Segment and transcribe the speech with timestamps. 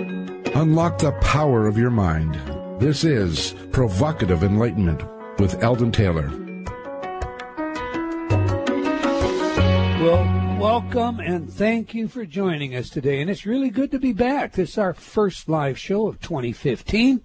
[0.00, 2.34] Unlock the power of your mind.
[2.80, 5.02] This is Provocative Enlightenment
[5.38, 6.28] with Eldon Taylor.
[10.00, 13.20] Well, welcome and thank you for joining us today.
[13.20, 14.52] And it's really good to be back.
[14.52, 17.20] This is our first live show of 2015.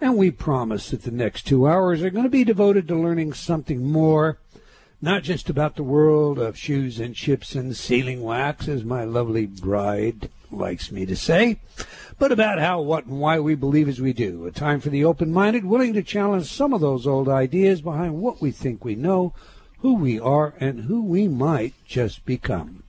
[0.00, 3.32] And we promise that the next two hours are going to be devoted to learning
[3.32, 4.38] something more,
[5.02, 9.46] not just about the world of shoes and chips and sealing wax, as my lovely
[9.46, 11.60] bride likes me to say,
[12.18, 14.46] but about how, what, and why we believe as we do.
[14.46, 18.20] A time for the open minded, willing to challenge some of those old ideas behind
[18.20, 19.34] what we think we know,
[19.80, 22.84] who we are, and who we might just become.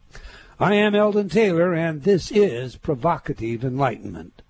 [0.59, 4.41] I am Eldon Taylor, and this is Provocative Enlightenment.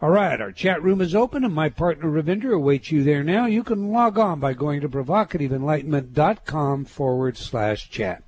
[0.00, 3.46] All right, our chat room is open, and my partner Ravinder awaits you there now.
[3.46, 8.24] You can log on by going to provocativeenlightenment.com forward slash chat.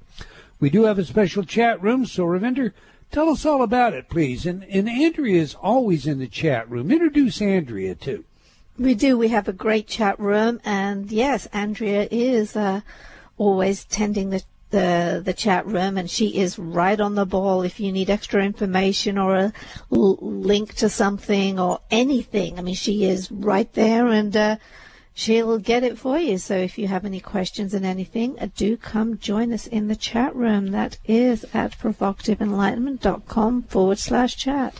[0.60, 2.72] We do have a special chat room, so Ravinder,
[3.14, 4.44] tell us all about it, please.
[4.44, 6.90] And, and Andrea is always in the chat room.
[6.90, 8.24] Introduce Andrea, too.
[8.76, 9.16] We do.
[9.16, 12.80] We have a great chat room, and yes, Andrea is uh,
[13.38, 17.62] always tending the the the chat room, and she is right on the ball.
[17.62, 19.52] If you need extra information or a
[19.92, 24.56] l- link to something or anything, I mean, she is right there, and uh,
[25.14, 26.36] she'll get it for you.
[26.36, 29.96] So if you have any questions and anything, uh, do come join us in the
[29.96, 30.72] chat room.
[30.72, 34.74] That is at provocativeenlightenment.com forward slash chat.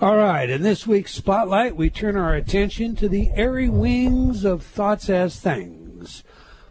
[0.00, 4.62] All right, in this week's spotlight, we turn our attention to the airy wings of
[4.62, 6.22] thoughts as things.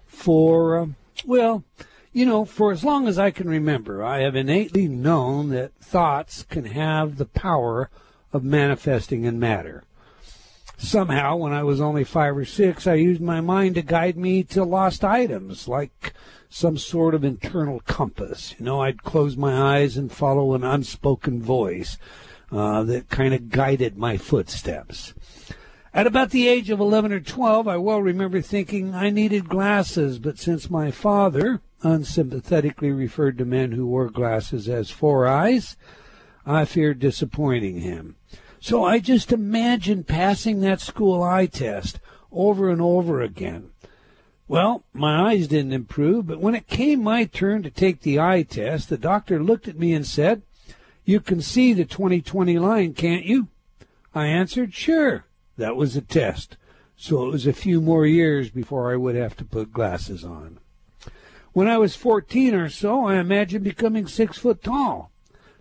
[0.06, 1.64] For, um, well,
[2.12, 6.44] you know, for as long as I can remember, I have innately known that thoughts
[6.44, 7.90] can have the power
[8.34, 9.84] of manifesting in matter.
[10.80, 14.44] Somehow, when I was only five or six, I used my mind to guide me
[14.46, 16.14] to lost items, like
[16.50, 18.56] some sort of internal compass.
[18.58, 21.98] You know, I'd close my eyes and follow an unspoken voice
[22.50, 25.14] uh, that kind of guided my footsteps.
[25.94, 30.18] At about the age of 11 or 12, I well remember thinking I needed glasses,
[30.18, 35.76] but since my father, unsympathetically referred to men who wore glasses as four eyes,
[36.46, 38.16] I feared disappointing him.
[38.62, 42.00] So I just imagined passing that school eye test
[42.32, 43.72] over and over again.
[44.48, 48.44] Well, my eyes didn't improve, but when it came my turn to take the eye
[48.44, 50.42] test, the doctor looked at me and said,
[51.06, 53.48] You can see the 2020 line, can't you?
[54.14, 55.26] I answered, Sure.
[55.58, 56.58] That was a test.
[56.98, 60.60] So it was a few more years before I would have to put glasses on.
[61.54, 65.12] When I was 14 or so, I imagined becoming six foot tall.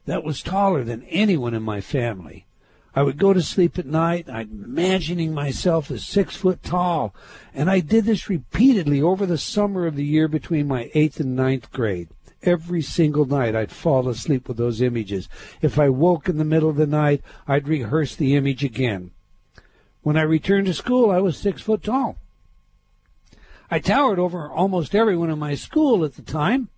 [0.06, 2.46] That was taller than anyone in my family.
[2.94, 7.14] I would go to sleep at night, I'd imagining myself as six foot tall,
[7.54, 11.36] and I did this repeatedly over the summer of the year between my eighth and
[11.36, 12.08] ninth grade.
[12.42, 15.28] Every single night I'd fall asleep with those images.
[15.60, 19.10] If I woke in the middle of the night, I'd rehearse the image again.
[20.02, 22.16] When I returned to school, I was six foot tall.
[23.70, 26.68] I towered over almost everyone in my school at the time.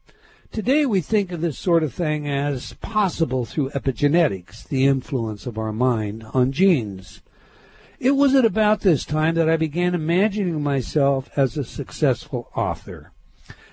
[0.53, 5.57] Today we think of this sort of thing as possible through epigenetics, the influence of
[5.57, 7.23] our mind on genes.
[8.01, 13.13] It was at about this time that I began imagining myself as a successful author.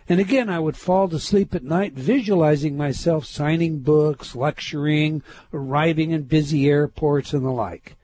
[0.07, 6.11] And again, I would fall to sleep at night visualizing myself signing books, lecturing, arriving
[6.11, 7.95] in busy airports, and the like.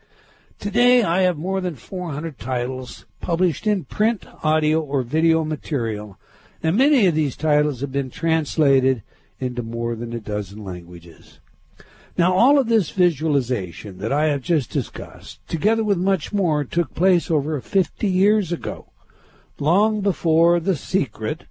[0.58, 6.18] Today, I have more than 400 titles published in print, audio, or video material,
[6.64, 9.04] and many of these titles have been translated
[9.40, 11.40] into more than a dozen languages.
[12.18, 16.94] Now, all of this visualization that I have just discussed, together with much more, took
[16.94, 18.88] place over 50 years ago,
[19.60, 21.46] long before The Secret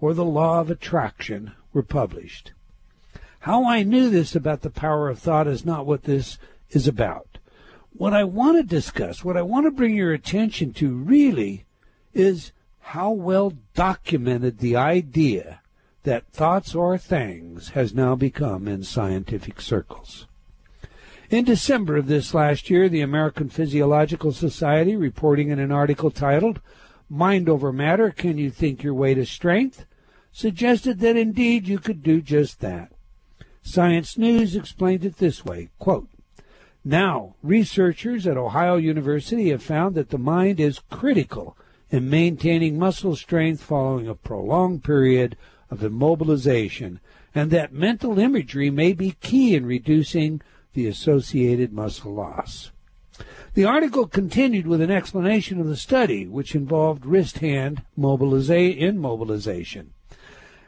[0.00, 2.52] or The Law of Attraction were published.
[3.40, 6.38] How I knew this about the power of thought is not what this
[6.70, 7.38] is about.
[7.92, 11.64] What I want to discuss, what I want to bring your attention to really
[12.12, 12.52] is
[12.92, 15.60] how well documented the idea
[16.04, 20.26] that thoughts are things has now become in scientific circles.
[21.28, 26.62] In December of this last year, the American Physiological Society, reporting in an article titled
[27.10, 29.84] Mind Over Matter Can You Think Your Way to Strength?
[30.32, 32.90] suggested that indeed you could do just that.
[33.60, 36.08] Science News explained it this way quote,
[36.82, 41.54] now, researchers at Ohio University have found that the mind is critical
[41.90, 45.36] in maintaining muscle strength following a prolonged period
[45.70, 46.98] of immobilization,
[47.34, 50.40] and that mental imagery may be key in reducing
[50.74, 52.70] the associated muscle loss.
[53.54, 59.88] The article continued with an explanation of the study, which involved wrist hand mobiliza- immobilization.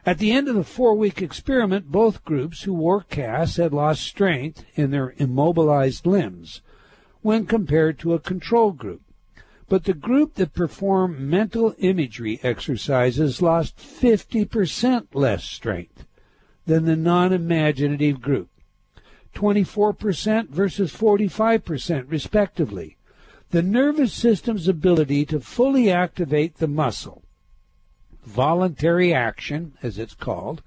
[0.04, 4.02] At the end of the four week experiment, both groups who wore casts had lost
[4.02, 6.62] strength in their immobilized limbs,
[7.20, 9.02] when compared to a control group.
[9.70, 16.06] But the group that performed mental imagery exercises lost 50% less strength
[16.66, 18.48] than the non imaginative group.
[19.32, 22.96] 24% versus 45%, respectively.
[23.50, 27.22] The nervous system's ability to fully activate the muscle,
[28.24, 30.62] voluntary action, as it's called,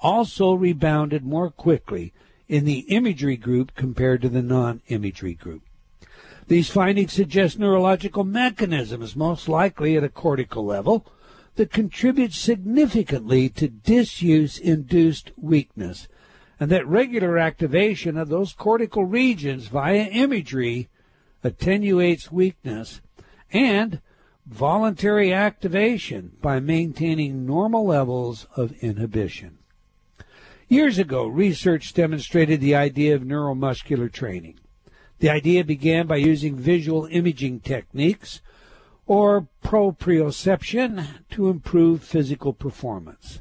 [0.00, 2.12] also rebounded more quickly
[2.48, 5.62] in the imagery group compared to the non imagery group.
[6.48, 11.06] These findings suggest neurological mechanisms, most likely at a cortical level,
[11.56, 16.08] that contribute significantly to disuse induced weakness,
[16.58, 20.88] and that regular activation of those cortical regions via imagery
[21.44, 23.02] attenuates weakness,
[23.52, 24.00] and
[24.46, 29.58] voluntary activation by maintaining normal levels of inhibition.
[30.68, 34.58] Years ago, research demonstrated the idea of neuromuscular training.
[35.20, 38.40] The idea began by using visual imaging techniques
[39.06, 43.40] or proprioception to improve physical performance.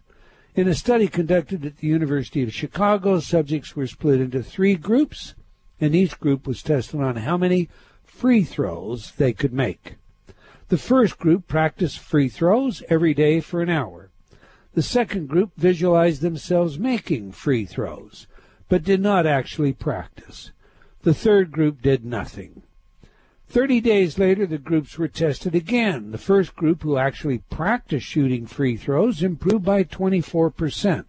[0.56, 5.36] In a study conducted at the University of Chicago, subjects were split into three groups,
[5.80, 7.70] and each group was tested on how many
[8.04, 9.98] free throws they could make.
[10.70, 14.10] The first group practiced free throws every day for an hour.
[14.74, 18.26] The second group visualized themselves making free throws,
[18.68, 20.52] but did not actually practice.
[21.08, 22.64] The third group did nothing.
[23.48, 26.12] Thirty days later, the groups were tested again.
[26.12, 31.06] The first group, who actually practiced shooting free throws, improved by 24%.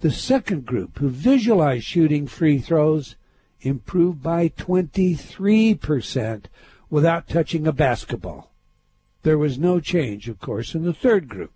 [0.00, 3.14] The second group, who visualized shooting free throws,
[3.60, 6.46] improved by 23%
[6.90, 8.50] without touching a basketball.
[9.22, 11.52] There was no change, of course, in the third group.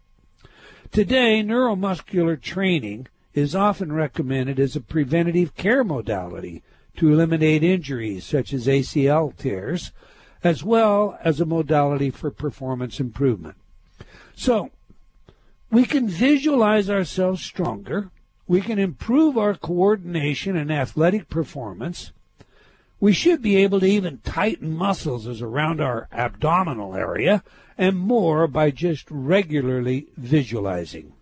[0.93, 6.62] Today, neuromuscular training is often recommended as a preventative care modality
[6.96, 9.93] to eliminate injuries such as ACL tears,
[10.43, 13.56] as well as a modality for performance improvement.
[14.35, 14.70] So,
[15.70, 18.11] we can visualize ourselves stronger.
[18.46, 22.12] We can improve our coordination and athletic performance.
[23.00, 27.43] We should be able to even tighten muscles as around our abdominal area
[27.76, 31.14] and more by just regularly visualizing.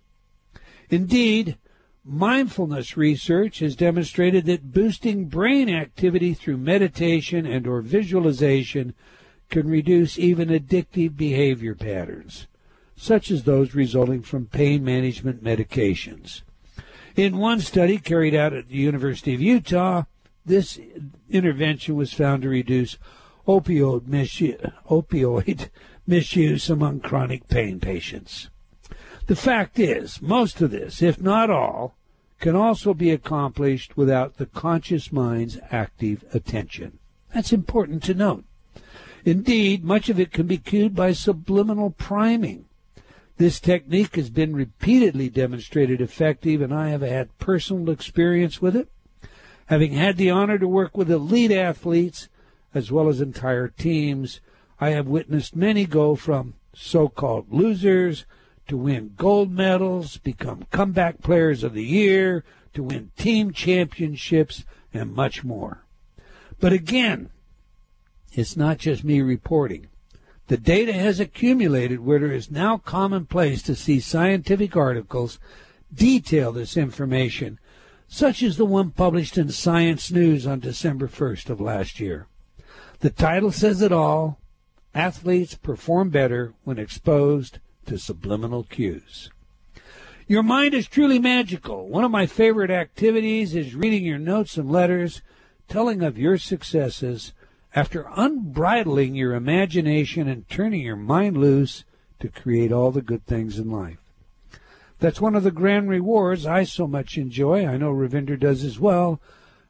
[0.91, 1.57] Indeed,
[2.05, 8.95] Mindfulness research has demonstrated that boosting brain activity through meditation and or visualization
[9.51, 12.49] can reduce even addictive behavior patterns,
[12.97, 16.43] such as those resulting from pain management medications.
[17.15, 20.05] In one study carried out at the University of Utah,
[20.45, 20.81] this
[21.31, 22.99] intervention was found to reduce
[23.47, 24.61] opioid, misuse,
[24.91, 25.69] opioid
[26.05, 28.49] misuse among chronic pain patients.
[29.27, 31.97] The fact is, most of this, if not all,
[32.41, 36.99] can also be accomplished without the conscious mind's active attention.
[37.33, 38.45] That's important to note.
[39.25, 42.65] Indeed, much of it can be cued by subliminal priming.
[43.37, 48.89] This technique has been repeatedly demonstrated effective, and I have had personal experience with it.
[49.67, 52.29] Having had the honor to work with elite athletes
[52.75, 54.41] as well as entire teams,
[54.81, 58.25] I have witnessed many go from so called losers
[58.73, 62.43] to win gold medals, become comeback players of the year,
[62.73, 64.65] to win team championships,
[64.95, 65.85] and much more.
[66.59, 67.29] But again,
[68.33, 69.89] it's not just me reporting.
[70.47, 75.39] The data has accumulated where it is now commonplace to see scientific articles
[75.93, 77.59] detail this information,
[78.09, 82.27] such as the one published in Science News on December 1st of last year.
[83.01, 84.41] The title says it all.
[84.95, 89.31] Athletes perform better when exposed to subliminal cues.
[90.27, 91.89] Your mind is truly magical.
[91.89, 95.23] One of my favorite activities is reading your notes and letters,
[95.69, 97.33] telling of your successes
[97.75, 101.85] after unbridling your imagination and turning your mind loose
[102.21, 103.99] to create all the good things in life.
[105.01, 107.67] That's one of the grand rewards I so much enjoy.
[107.67, 109.21] I know Ravinder does as well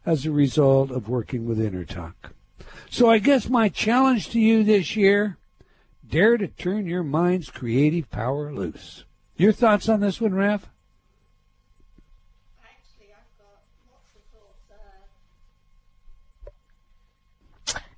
[0.04, 2.14] as a result of working with InnerTalk.
[2.90, 5.38] So I guess my challenge to you this year
[6.12, 9.06] Dare to turn your mind's creative power loose.
[9.38, 10.60] Your thoughts on this one, Raph?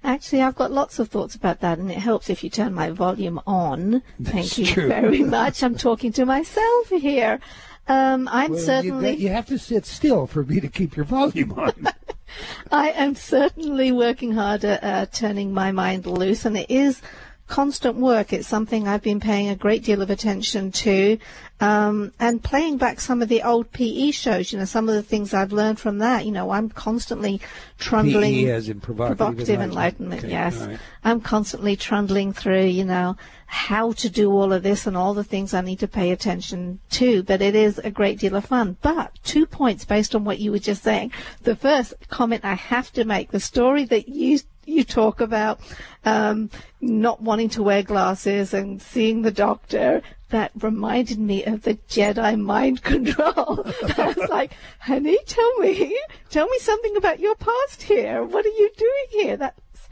[0.04, 2.90] Actually, I've got lots of thoughts about that, and it helps if you turn my
[2.90, 4.02] volume on.
[4.22, 4.86] Thank you true.
[4.86, 5.64] very much.
[5.64, 7.40] I'm talking to myself here.
[7.88, 9.14] Um, I'm Well, certainly.
[9.14, 11.88] You, you have to sit still for me to keep your volume on.
[12.70, 17.00] I am certainly working hard at uh, turning my mind loose, and it is
[17.46, 18.32] constant work.
[18.32, 21.18] It's something I've been paying a great deal of attention to,
[21.60, 24.52] um, and playing back some of the old PE shows.
[24.52, 26.24] You know, some of the things I've learned from that.
[26.24, 27.40] You know, I'm constantly
[27.78, 28.46] trundling.
[28.46, 30.24] PE as in provocative, provocative enlightenment.
[30.24, 30.24] enlightenment.
[30.24, 30.78] Okay, yes, right.
[31.04, 32.64] I'm constantly trundling through.
[32.64, 35.88] You know, how to do all of this and all the things I need to
[35.88, 37.22] pay attention to.
[37.22, 38.78] But it is a great deal of fun.
[38.80, 41.12] But two points based on what you were just saying.
[41.42, 45.60] The first comment I have to make: the story that you you talk about
[46.04, 50.02] um, not wanting to wear glasses and seeing the doctor.
[50.30, 53.64] That reminded me of the Jedi mind control.
[53.96, 55.96] I was like, honey, tell me,
[56.30, 58.24] tell me something about your past here.
[58.24, 59.36] What are you doing here?
[59.36, 59.88] That's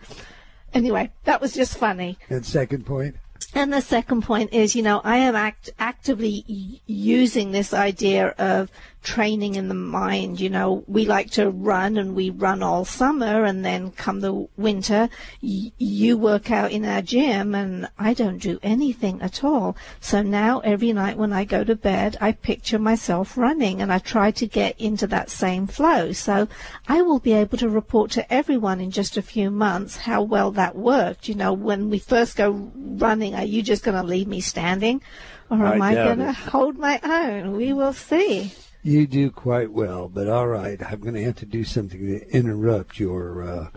[0.74, 1.12] anyway.
[1.24, 2.18] That was just funny.
[2.28, 3.16] And second point.
[3.54, 8.28] And the second point is, you know, I am act- actively y- using this idea
[8.38, 8.70] of
[9.02, 10.40] training in the mind.
[10.40, 14.46] You know, we like to run and we run all summer and then come the
[14.56, 15.08] winter,
[15.42, 19.76] y- you work out in our gym and I don't do anything at all.
[20.00, 23.98] So now every night when I go to bed, I picture myself running and I
[23.98, 26.12] try to get into that same flow.
[26.12, 26.48] So
[26.88, 30.50] I will be able to report to everyone in just a few months how well
[30.52, 31.28] that worked.
[31.28, 35.02] You know, when we first go running, are you just going to leave me standing?
[35.50, 37.56] Or am I I, going to hold my own?
[37.56, 38.52] We will see.
[38.82, 40.82] You do quite well, but all right.
[40.82, 43.68] I'm going to have to do something to interrupt your uh,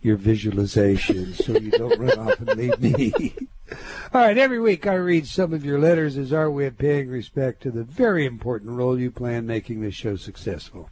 [0.00, 3.34] your visualization so you don't run off and leave me.
[4.14, 4.38] all right.
[4.38, 7.70] Every week I read some of your letters as our way of paying respect to
[7.70, 10.88] the very important role you play in making this show successful.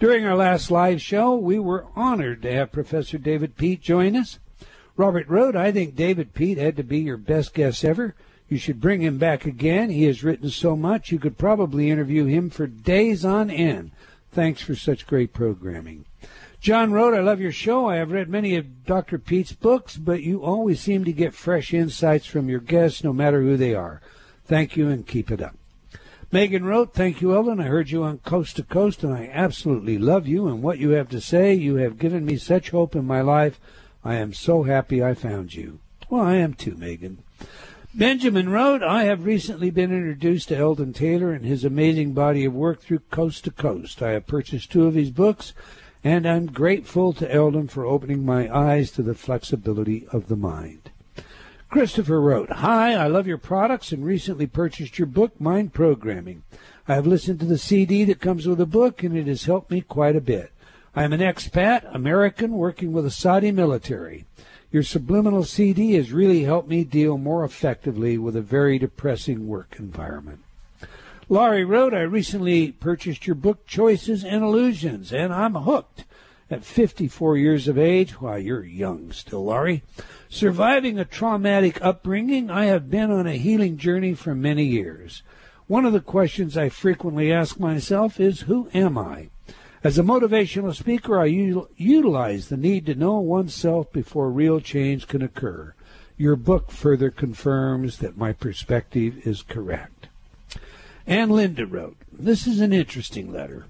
[0.00, 4.38] During our last live show, we were honored to have Professor David Peat join us.
[4.96, 8.14] Robert wrote, I think David Peat had to be your best guest ever.
[8.48, 9.90] You should bring him back again.
[9.90, 13.90] He has written so much you could probably interview him for days on end.
[14.32, 16.06] Thanks for such great programming.
[16.60, 17.86] John wrote, I love your show.
[17.88, 19.18] I have read many of Dr.
[19.18, 23.42] Peat's books, but you always seem to get fresh insights from your guests, no matter
[23.42, 24.00] who they are.
[24.44, 25.54] Thank you and keep it up.
[26.32, 27.60] Megan wrote, Thank you, Eldon.
[27.60, 30.90] I heard you on Coast to Coast, and I absolutely love you and what you
[30.90, 31.54] have to say.
[31.54, 33.60] You have given me such hope in my life.
[34.04, 35.78] I am so happy I found you.
[36.10, 37.22] Well, I am too, Megan.
[37.94, 42.52] Benjamin wrote, I have recently been introduced to Eldon Taylor and his amazing body of
[42.52, 44.02] work through Coast to Coast.
[44.02, 45.54] I have purchased two of his books,
[46.04, 50.90] and I'm grateful to Eldon for opening my eyes to the flexibility of the mind.
[51.70, 56.42] Christopher wrote, Hi, I love your products and recently purchased your book, Mind Programming.
[56.86, 59.70] I have listened to the CD that comes with the book, and it has helped
[59.70, 60.52] me quite a bit.
[60.94, 64.26] I am an expat American working with the Saudi military.
[64.70, 69.76] Your subliminal CD has really helped me deal more effectively with a very depressing work
[69.78, 70.40] environment.
[71.30, 76.04] Laurie wrote, I recently purchased your book, Choices and Illusions, and I'm hooked.
[76.50, 79.82] At 54 years of age, why, you're young still, Laurie.
[80.30, 85.22] Surviving a traumatic upbringing, I have been on a healing journey for many years.
[85.66, 89.28] One of the questions I frequently ask myself is, who am I?
[89.84, 95.22] As a motivational speaker, I utilize the need to know oneself before real change can
[95.22, 95.72] occur.
[96.16, 100.08] Your book further confirms that my perspective is correct.
[101.06, 103.66] And Linda wrote, This is an interesting letter.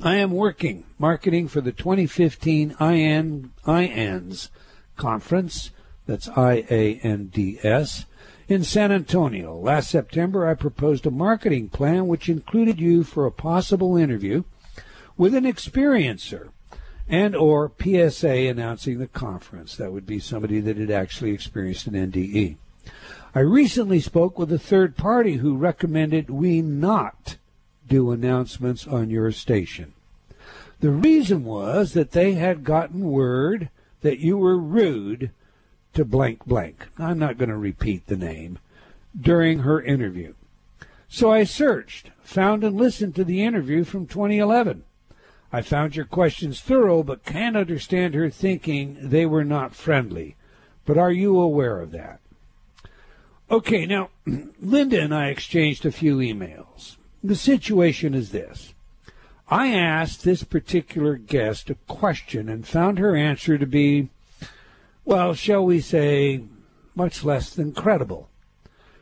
[0.00, 4.50] I am working marketing for the 2015 IAN, IANDS
[4.96, 5.70] conference,
[6.06, 8.04] that's I-A-N-D-S,
[8.46, 9.56] in San Antonio.
[9.56, 14.44] Last September, I proposed a marketing plan which included you for a possible interview
[15.16, 16.50] with an experiencer
[17.08, 19.76] and or PSA announcing the conference.
[19.76, 22.56] That would be somebody that had actually experienced an NDE.
[23.34, 27.36] I recently spoke with a third party who recommended we not
[27.88, 29.94] do announcements on your station.
[30.80, 35.30] The reason was that they had gotten word that you were rude
[35.94, 36.88] to blank blank.
[36.98, 38.58] I'm not going to repeat the name
[39.18, 40.34] during her interview.
[41.08, 44.84] So I searched, found and listened to the interview from 2011.
[45.52, 50.36] I found your questions thorough, but can't understand her thinking they were not friendly.
[50.86, 52.20] But are you aware of that?
[53.50, 54.08] Okay, now,
[54.60, 56.96] Linda and I exchanged a few emails.
[57.22, 58.72] The situation is this.
[59.48, 64.08] I asked this particular guest a question and found her answer to be,
[65.04, 66.44] well, shall we say,
[66.94, 68.30] much less than credible.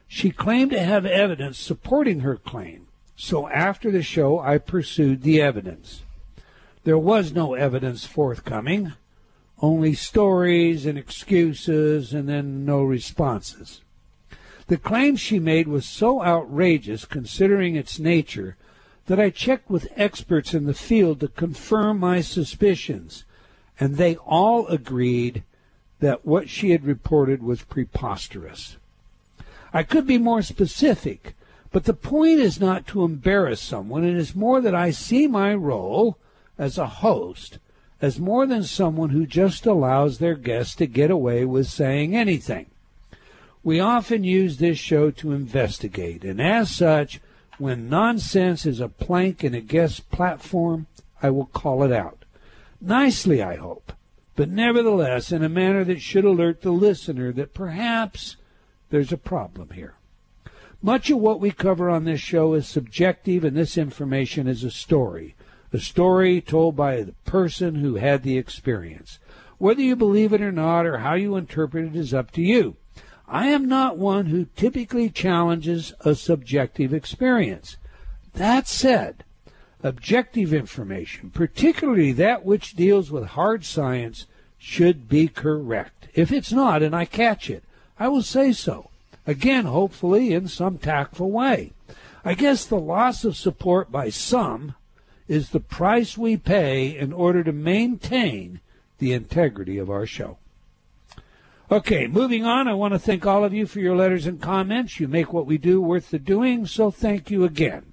[0.08, 5.40] She claimed to have evidence supporting her claim, so after the show I pursued the
[5.40, 6.02] evidence.
[6.90, 8.94] There was no evidence forthcoming,
[9.62, 13.80] only stories and excuses and then no responses.
[14.66, 18.56] The claim she made was so outrageous considering its nature
[19.06, 23.22] that I checked with experts in the field to confirm my suspicions,
[23.78, 25.44] and they all agreed
[26.00, 28.78] that what she had reported was preposterous.
[29.72, 31.36] I could be more specific,
[31.70, 34.02] but the point is not to embarrass someone.
[34.02, 36.18] It is more that I see my role
[36.60, 37.58] as a host
[38.02, 42.66] as more than someone who just allows their guests to get away with saying anything.
[43.64, 47.20] We often use this show to investigate, and as such,
[47.58, 50.86] when nonsense is a plank in a guest's platform,
[51.22, 52.24] I will call it out.
[52.80, 53.92] Nicely, I hope,
[54.36, 58.36] but nevertheless in a manner that should alert the listener that perhaps
[58.90, 59.94] there's a problem here.
[60.82, 64.70] Much of what we cover on this show is subjective, and this information is a
[64.70, 65.34] story.
[65.72, 69.18] A story told by the person who had the experience.
[69.58, 72.76] Whether you believe it or not, or how you interpret it, is up to you.
[73.28, 77.76] I am not one who typically challenges a subjective experience.
[78.34, 79.22] That said,
[79.82, 84.26] objective information, particularly that which deals with hard science,
[84.58, 86.08] should be correct.
[86.14, 87.62] If it's not, and I catch it,
[87.98, 88.90] I will say so.
[89.26, 91.72] Again, hopefully in some tactful way.
[92.24, 94.74] I guess the loss of support by some
[95.30, 98.58] is the price we pay in order to maintain
[98.98, 100.36] the integrity of our show.
[101.70, 104.98] Okay, moving on, I want to thank all of you for your letters and comments.
[104.98, 107.92] You make what we do worth the doing, so thank you again.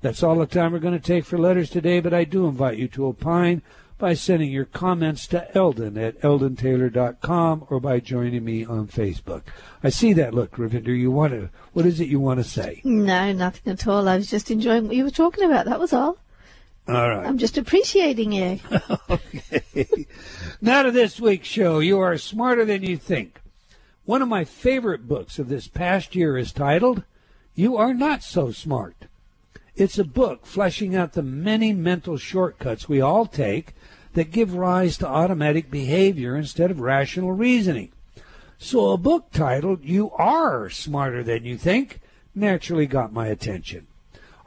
[0.00, 2.78] That's all the time we're going to take for letters today, but I do invite
[2.78, 3.60] you to opine
[3.98, 9.42] by sending your comments to Eldon at eldontaylor.com or by joining me on Facebook.
[9.84, 10.98] I see that look, Ravinder.
[10.98, 12.80] You want to, what is it you want to say?
[12.82, 14.08] No, nothing at all.
[14.08, 15.66] I was just enjoying what you were talking about.
[15.66, 16.16] That was all.
[16.88, 17.26] All right.
[17.26, 18.60] I'm just appreciating you.
[19.10, 20.06] okay.
[20.62, 21.80] now to this week's show.
[21.80, 23.42] You are smarter than you think.
[24.06, 27.02] One of my favorite books of this past year is titled
[27.54, 29.04] You Are Not So Smart.
[29.76, 33.74] It's a book fleshing out the many mental shortcuts we all take
[34.14, 37.92] that give rise to automatic behavior instead of rational reasoning.
[38.56, 42.00] So a book titled You Are Smarter Than You Think
[42.34, 43.88] naturally got my attention.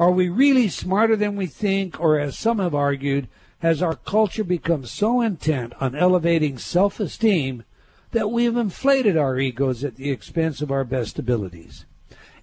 [0.01, 3.27] Are we really smarter than we think, or as some have argued,
[3.59, 7.65] has our culture become so intent on elevating self esteem
[8.09, 11.85] that we have inflated our egos at the expense of our best abilities?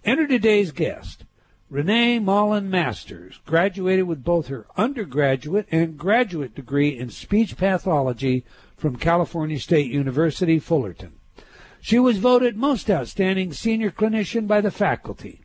[0.04, 1.24] Enter today's guest,
[1.68, 8.44] Renee Mullen Masters, graduated with both her undergraduate and graduate degree in speech pathology
[8.76, 11.14] from California State University, Fullerton.
[11.80, 15.40] She was voted most outstanding senior clinician by the faculty.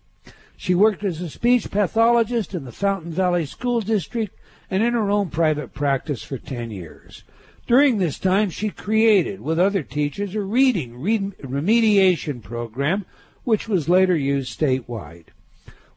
[0.57, 4.37] She worked as a speech pathologist in the Fountain Valley School District
[4.69, 7.23] and in her own private practice for 10 years.
[7.65, 13.05] During this time, she created, with other teachers, a reading remediation program
[13.43, 15.25] which was later used statewide.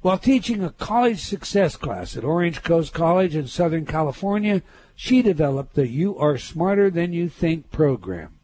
[0.03, 4.63] While teaching a college success class at Orange Coast College in Southern California,
[4.95, 8.35] she developed the You Are Smarter Than You Think program.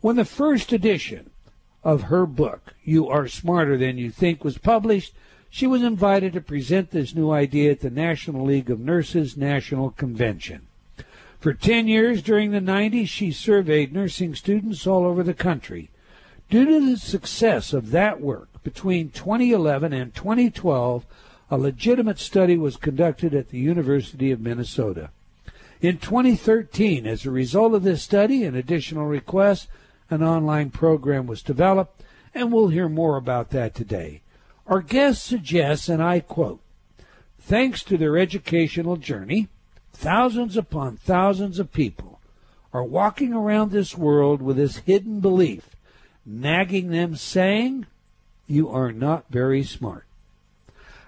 [0.00, 1.30] When the first edition
[1.82, 5.14] of her book, You Are Smarter Than You Think, was published,
[5.54, 9.90] she was invited to present this new idea at the National League of Nurses National
[9.90, 10.62] Convention.
[11.40, 15.90] For 10 years during the 90s, she surveyed nursing students all over the country.
[16.48, 21.04] Due to the success of that work, between 2011 and 2012,
[21.50, 25.10] a legitimate study was conducted at the University of Minnesota.
[25.82, 29.68] In 2013, as a result of this study and additional requests,
[30.08, 32.00] an online program was developed,
[32.34, 34.21] and we'll hear more about that today.
[34.72, 36.62] Our guest suggests, and I quote,
[37.38, 39.48] thanks to their educational journey,
[39.92, 42.20] thousands upon thousands of people
[42.72, 45.76] are walking around this world with this hidden belief,
[46.24, 47.84] nagging them saying,
[48.46, 50.06] you are not very smart.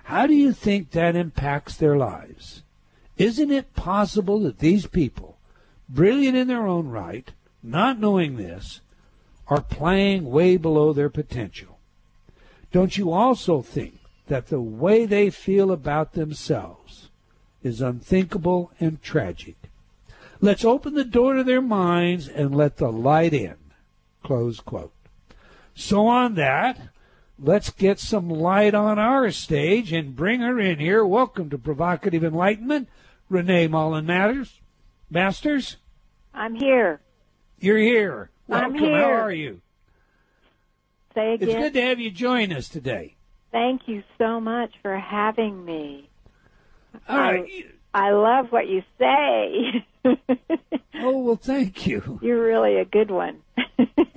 [0.03, 2.65] How do you think that impacts their lives?
[3.17, 5.39] Isn't it possible that these people,
[5.89, 8.83] brilliant in their own right, not knowing this,
[9.49, 11.74] are playing way below their potential?
[12.75, 17.09] Don't you also think that the way they feel about themselves
[17.63, 19.55] is unthinkable and tragic?
[20.41, 23.55] Let's open the door to their minds and let the light in.
[24.25, 24.93] Close quote.
[25.77, 26.89] So on that,
[27.39, 31.07] let's get some light on our stage and bring her in here.
[31.07, 32.89] Welcome to Provocative Enlightenment,
[33.29, 34.61] Renee Mullen Matters.
[35.09, 35.77] Masters?
[36.35, 37.01] I'm here.
[37.61, 38.31] You're here.
[38.49, 38.73] Welcome.
[38.73, 38.99] I'm here.
[38.99, 39.61] How are you?
[41.15, 41.49] Say again.
[41.49, 43.15] It's good to have you join us today.
[43.53, 46.09] Thank you so much for having me.
[47.09, 47.47] All right.
[47.95, 49.87] I, I love what you say.
[50.97, 52.19] oh, well, thank you.
[52.21, 53.39] You're really a good one.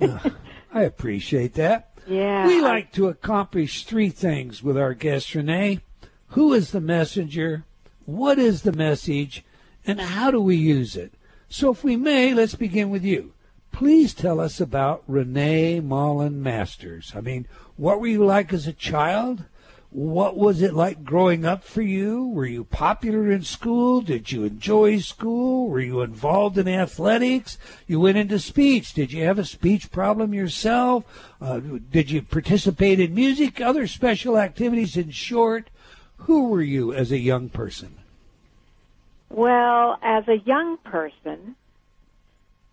[0.72, 1.90] I appreciate that.
[2.06, 2.46] Yeah.
[2.46, 5.80] We like to accomplish three things with our guest, Renee.
[6.28, 7.64] Who is the messenger?
[8.06, 9.44] What is the message?
[9.86, 11.12] And how do we use it?
[11.48, 13.32] So, if we may, let's begin with you.
[13.72, 17.12] Please tell us about Renee Mullen Masters.
[17.14, 19.44] I mean, what were you like as a child?
[19.90, 22.28] What was it like growing up for you?
[22.28, 24.02] Were you popular in school?
[24.02, 25.68] Did you enjoy school?
[25.68, 27.56] Were you involved in athletics?
[27.86, 28.92] You went into speech.
[28.92, 31.04] Did you have a speech problem yourself?
[31.40, 34.94] Uh, did you participate in music, other special activities?
[34.94, 35.70] In short,
[36.18, 37.96] who were you as a young person?
[39.30, 41.56] Well, as a young person,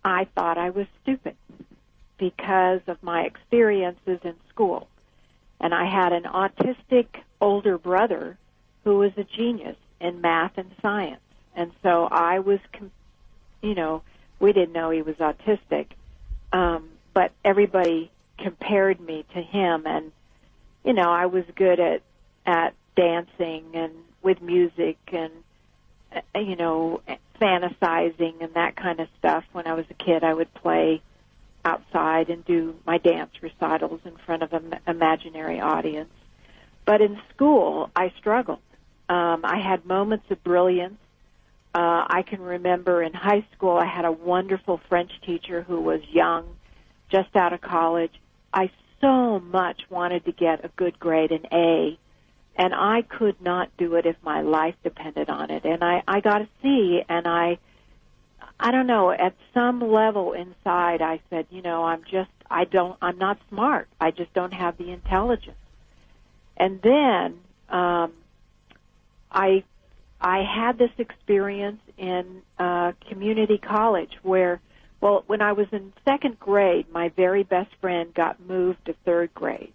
[0.05, 1.35] I thought I was stupid
[2.19, 4.87] because of my experiences in school.
[5.59, 7.07] And I had an autistic
[7.41, 8.37] older brother
[8.83, 11.21] who was a genius in math and science.
[11.55, 12.59] And so I was,
[13.63, 14.03] you know,
[14.39, 15.87] we didn't know he was autistic,
[16.53, 19.87] um, but everybody compared me to him.
[19.87, 20.11] And,
[20.83, 22.03] you know, I was good at,
[22.45, 23.91] at dancing and
[24.21, 25.31] with music and,
[26.35, 27.01] you know,
[27.41, 29.43] fantasizing and that kind of stuff.
[29.51, 31.01] When I was a kid, I would play
[31.63, 36.11] outside and do my dance recitals in front of an imaginary audience.
[36.85, 38.59] But in school, I struggled.
[39.09, 40.97] Um, I had moments of brilliance.
[41.73, 46.01] Uh, I can remember in high school, I had a wonderful French teacher who was
[46.09, 46.45] young,
[47.09, 48.13] just out of college.
[48.53, 51.97] I so much wanted to get a good grade, an A,
[52.55, 55.65] and I could not do it if my life depended on it.
[55.65, 57.57] And I, I got a C, and I,
[58.59, 62.97] I don't know, at some level inside I said, you know, I'm just I don't
[63.01, 63.87] I'm not smart.
[63.99, 65.57] I just don't have the intelligence.
[66.55, 67.39] And then
[67.69, 68.13] um
[69.31, 69.63] I
[70.21, 74.61] I had this experience in uh community college where
[75.01, 79.33] well, when I was in second grade, my very best friend got moved to third
[79.33, 79.73] grade.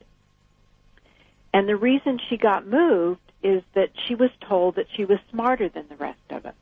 [1.52, 5.68] And the reason she got moved is that she was told that she was smarter
[5.68, 6.54] than the rest of us.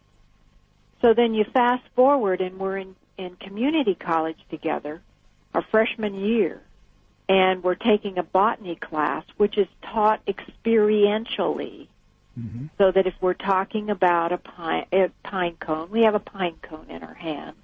[1.02, 5.00] So then you fast forward and we're in, in community college together,
[5.54, 6.60] our freshman year,
[7.28, 11.88] and we're taking a botany class, which is taught experientially.
[12.38, 12.66] Mm-hmm.
[12.78, 16.54] So that if we're talking about a pine, a pine cone, we have a pine
[16.62, 17.56] cone in our hand.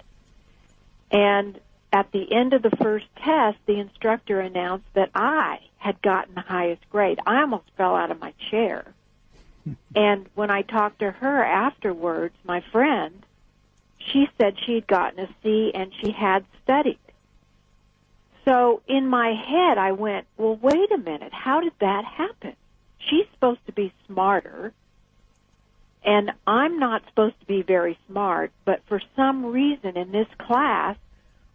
[1.11, 1.59] And
[1.95, 6.41] at the end of the first test, the instructor announced that I had gotten the
[6.41, 7.19] highest grade.
[7.25, 8.83] I almost fell out of my chair.
[9.95, 13.25] and when I talked to her afterwards, my friend,
[13.97, 16.99] she said she had gotten a C and she had studied.
[18.43, 21.31] So in my head, I went, well, wait a minute.
[21.31, 22.57] How did that happen?
[23.09, 24.73] She's supposed to be smarter,
[26.03, 30.97] and I'm not supposed to be very smart, but for some reason in this class,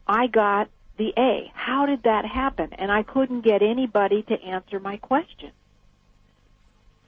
[0.06, 1.50] I got the A.
[1.54, 2.72] How did that happen?
[2.72, 5.52] And I couldn't get anybody to answer my question.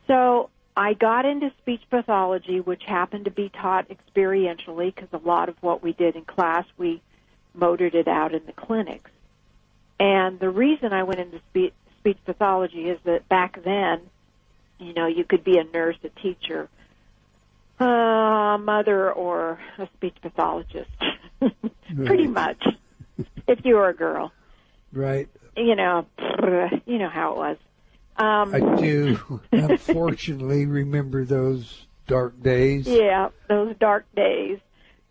[0.07, 5.49] So I got into speech pathology, which happened to be taught experientially because a lot
[5.49, 7.03] of what we did in class, we
[7.55, 9.11] motored it out in the clinics.
[10.01, 14.01] And the reason I went into speech, speech pathology is that back then,
[14.79, 16.69] you know, you could be a nurse, a teacher,
[17.79, 20.91] a mother, or a speech pathologist.
[22.05, 22.65] Pretty much,
[23.47, 24.33] if you were a girl.
[24.93, 25.29] Right.
[25.57, 26.07] You know,
[26.87, 27.57] you know how it was.
[28.17, 32.87] Um, I do, unfortunately, remember those dark days.
[32.87, 34.59] Yeah, those dark days.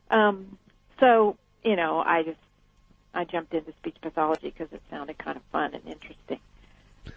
[0.10, 0.58] Um,
[1.00, 2.38] so, you know, I just
[3.14, 6.40] I jumped into speech pathology because it sounded kind of fun and interesting.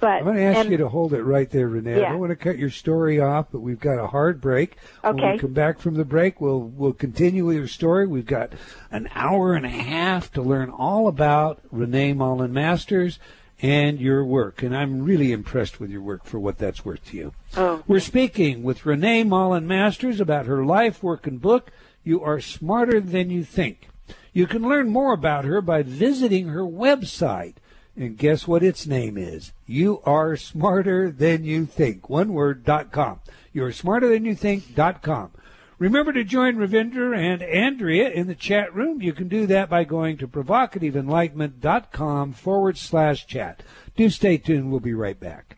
[0.00, 2.00] But I'm going to ask and, you to hold it right there, Renee.
[2.00, 2.06] Yeah.
[2.06, 4.76] I don't want to cut your story off, but we've got a hard break.
[5.02, 5.22] Okay.
[5.22, 8.06] When we come back from the break, we'll we'll continue with your story.
[8.06, 8.52] We've got
[8.90, 13.18] an hour and a half to learn all about Renee Mullen Masters
[13.62, 14.62] and your work.
[14.62, 17.32] And I'm really impressed with your work for what that's worth to you.
[17.56, 17.82] Oh.
[17.86, 21.70] We're speaking with Renee Mullen Masters about her life, work, and book,
[22.02, 23.88] You Are Smarter Than You Think.
[24.32, 27.54] You can learn more about her by visiting her website.
[27.96, 29.52] And guess what its name is?
[29.66, 32.10] You are smarter than you think.
[32.10, 33.20] One word, dot com.
[33.52, 35.30] You are smarter than you think, dot com.
[35.78, 39.00] Remember to join Ravinder and Andrea in the chat room.
[39.00, 43.62] You can do that by going to provocativeenlightenment.com forward slash chat.
[43.96, 44.70] Do stay tuned.
[44.70, 45.56] We'll be right back.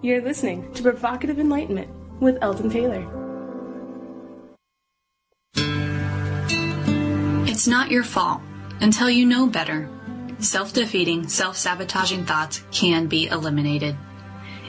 [0.00, 1.90] You're listening to Provocative Enlightenment
[2.20, 3.06] with Eldon Taylor.
[7.46, 8.40] It's not your fault
[8.80, 9.88] until you know better.
[10.42, 13.96] Self defeating, self sabotaging thoughts can be eliminated.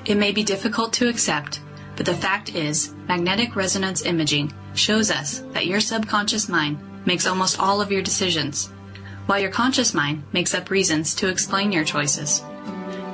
[0.05, 1.59] It may be difficult to accept
[1.95, 7.59] but the fact is, magnetic resonance imaging shows us that your subconscious mind makes almost
[7.59, 8.71] all of your decisions,
[9.27, 12.41] while your conscious mind makes up reasons to explain your choices.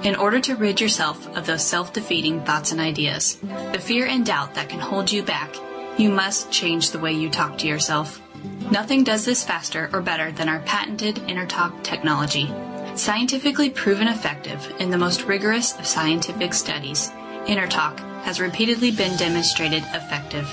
[0.04, 3.38] In order to rid yourself of those self defeating thoughts and ideas,
[3.74, 5.54] the fear and doubt that can hold you back,
[5.98, 8.22] you must change the way you talk to yourself.
[8.72, 12.54] Nothing does this faster or better than our patented InnerTalk technology.
[12.96, 17.10] Scientifically proven effective in the most rigorous of scientific studies,
[17.46, 20.48] InnerTalk has repeatedly been demonstrated effective.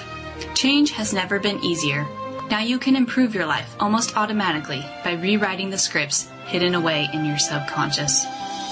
[0.55, 2.07] Change has never been easier.
[2.51, 7.25] Now you can improve your life almost automatically by rewriting the scripts hidden away in
[7.25, 8.25] your subconscious.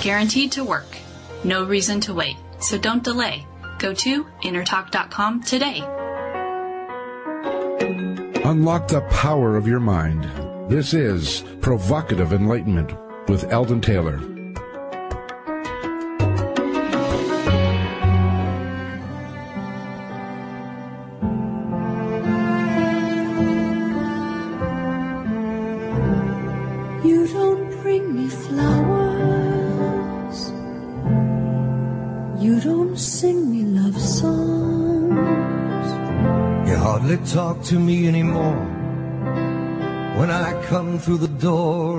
[0.03, 0.97] Guaranteed to work.
[1.43, 2.37] No reason to wait.
[2.61, 3.47] So don't delay.
[3.79, 5.83] Go to innertalk.com today.
[8.47, 10.31] Unlock the power of your mind.
[10.69, 12.93] This is Provocative Enlightenment
[13.27, 14.21] with Eldon Taylor.
[37.65, 38.61] To me anymore.
[40.19, 41.94] When I come through the door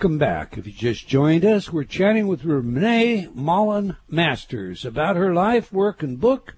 [0.00, 0.56] Welcome back.
[0.56, 6.02] If you just joined us, we're chatting with Renee Mullen Masters about her life, work,
[6.02, 6.54] and book.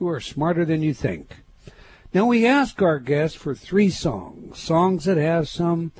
[0.00, 1.36] You are smarter than you think.
[2.14, 5.92] Now we ask our guests for three songs, songs that have some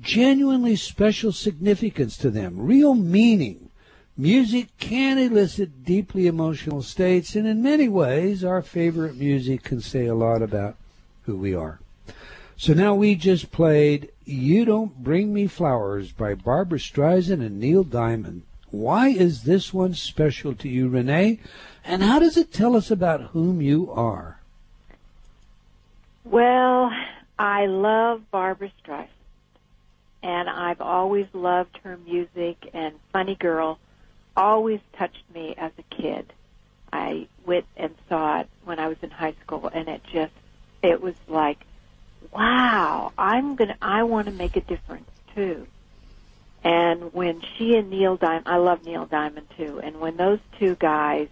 [0.00, 3.68] genuinely special significance to them, real meaning.
[4.16, 10.06] Music can elicit deeply emotional states, and in many ways, our favorite music can say
[10.06, 10.76] a lot about
[11.24, 11.80] who we are.
[12.56, 17.84] So now we just played You Don't Bring Me Flowers by Barbra Streisand and Neil
[17.84, 18.42] Diamond.
[18.70, 21.40] Why is this one special to you, Renee?
[21.84, 24.40] And how does it tell us about whom you are?
[26.24, 26.90] Well,
[27.38, 29.08] I love Barbra Streisand,
[30.22, 32.70] and I've always loved her music.
[32.72, 33.78] And Funny Girl
[34.36, 36.32] always touched me as a kid.
[36.92, 40.32] I went and saw it when I was in high school, and it just
[40.82, 41.64] it was like,
[42.32, 45.66] wow, I'm gonna I want to make a difference too.
[46.62, 50.76] And when she and Neil Diamond, I love Neil Diamond too, and when those two
[50.76, 51.28] guys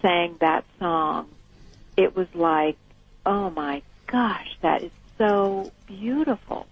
[0.00, 1.28] sang that song,
[1.96, 2.76] it was like,
[3.26, 6.66] oh my gosh, that is so beautiful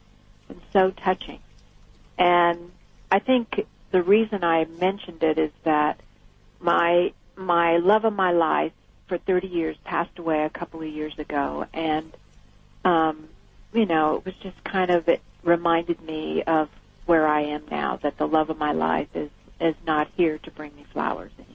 [0.48, 1.40] and so touching.
[2.18, 2.70] And
[3.10, 6.00] I think the reason I mentioned it is that
[6.60, 8.72] my my love of my life
[9.08, 12.12] for 30 years passed away a couple of years ago, and
[12.84, 13.28] um,
[13.72, 16.68] you know, it was just kind of it reminded me of
[17.06, 17.98] where I am now.
[18.02, 19.30] That the love of my life is
[19.60, 21.52] is not here to bring me flowers anymore.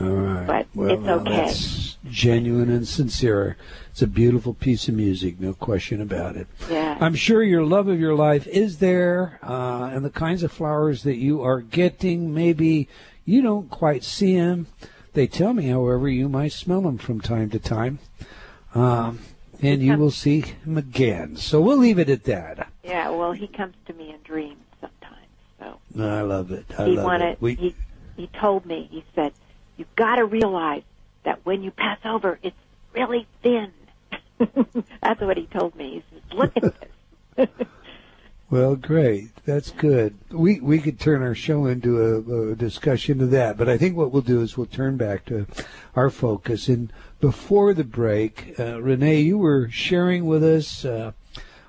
[0.00, 0.46] All right.
[0.46, 1.36] But well, it's okay.
[1.36, 3.56] That's genuine and sincere.
[3.90, 6.46] It's a beautiful piece of music, no question about it.
[6.70, 6.96] Yeah.
[7.00, 11.02] I'm sure your love of your life is there, uh, and the kinds of flowers
[11.02, 12.88] that you are getting, maybe
[13.24, 14.66] you don't quite see them.
[15.12, 17.98] They tell me, however, you might smell them from time to time,
[18.74, 19.20] um,
[19.62, 21.36] and you will see him again.
[21.36, 22.68] So we'll leave it at that.
[22.82, 25.26] Yeah, well, he comes to me in dreams sometimes.
[25.58, 26.66] So I love it.
[26.78, 27.28] I he love wanted.
[27.32, 27.40] it.
[27.40, 27.74] We, he
[28.16, 28.88] he told me.
[28.90, 29.32] He said,
[29.76, 30.82] "You've got to realize
[31.24, 32.56] that when you pass over, it's
[32.92, 33.72] really thin."
[35.02, 36.02] That's what he told me.
[36.02, 36.74] He says, "Look at
[37.36, 37.48] this."
[38.52, 39.30] Well, great.
[39.46, 40.14] That's good.
[40.30, 43.96] We we could turn our show into a, a discussion of that, but I think
[43.96, 45.46] what we'll do is we'll turn back to
[45.96, 46.68] our focus.
[46.68, 50.84] And before the break, uh, Renee, you were sharing with us.
[50.84, 51.12] Uh,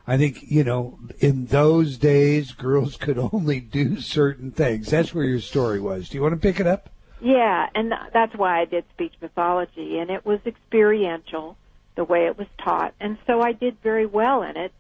[0.08, 4.90] I think you know in those days, girls could only do certain things.
[4.90, 6.10] That's where your story was.
[6.10, 6.90] Do you want to pick it up?
[7.22, 11.56] Yeah, and that's why I did speech pathology, and it was experiential
[11.96, 14.74] the way it was taught, and so I did very well in it,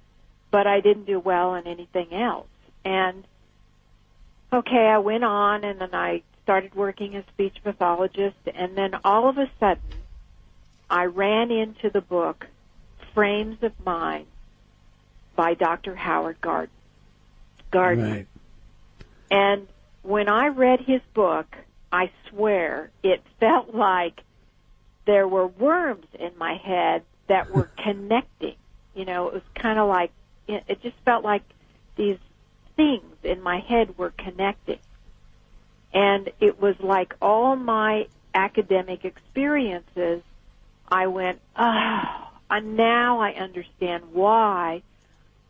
[0.49, 2.47] but I didn't do well in anything else.
[2.83, 3.23] And
[4.51, 9.29] okay, I went on, and then I started working as speech pathologist, and then all
[9.29, 9.83] of a sudden,
[10.93, 12.45] I ran into the book
[13.15, 14.27] Frames of Mind
[15.35, 15.95] by Dr.
[15.95, 16.69] Howard Gardner.
[17.71, 18.11] Gardner.
[18.11, 18.27] Right.
[19.31, 19.67] And
[20.03, 21.47] when I read his book,
[21.91, 24.21] I swear it felt like
[25.07, 28.57] there were worms in my head that were connecting.
[28.93, 30.11] You know, it was kind of like
[30.47, 31.41] it, it just felt like
[31.95, 32.19] these
[32.75, 34.79] things in my head were connecting.
[35.91, 40.21] And it was like all my academic experiences,
[40.93, 44.83] I went, oh, and now I understand why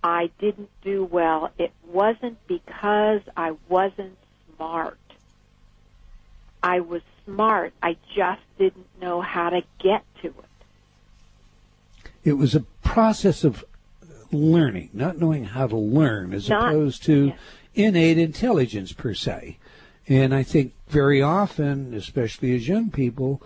[0.01, 1.51] I didn't do well.
[1.57, 4.17] It wasn't because I wasn't
[4.55, 4.97] smart.
[6.63, 7.73] I was smart.
[7.83, 12.05] I just didn't know how to get to it.
[12.23, 13.65] It was a process of
[14.31, 17.33] learning, not knowing how to learn, as Not- opposed to
[17.75, 19.57] innate intelligence per se.
[20.07, 23.41] And I think very often, especially as young people,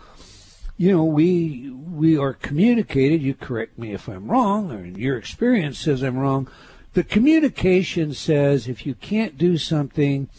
[0.78, 3.22] you know, we we are communicated.
[3.22, 6.48] You correct me if I'm wrong, or your experience says I'm wrong.
[6.94, 10.30] The communication says if you can't do something,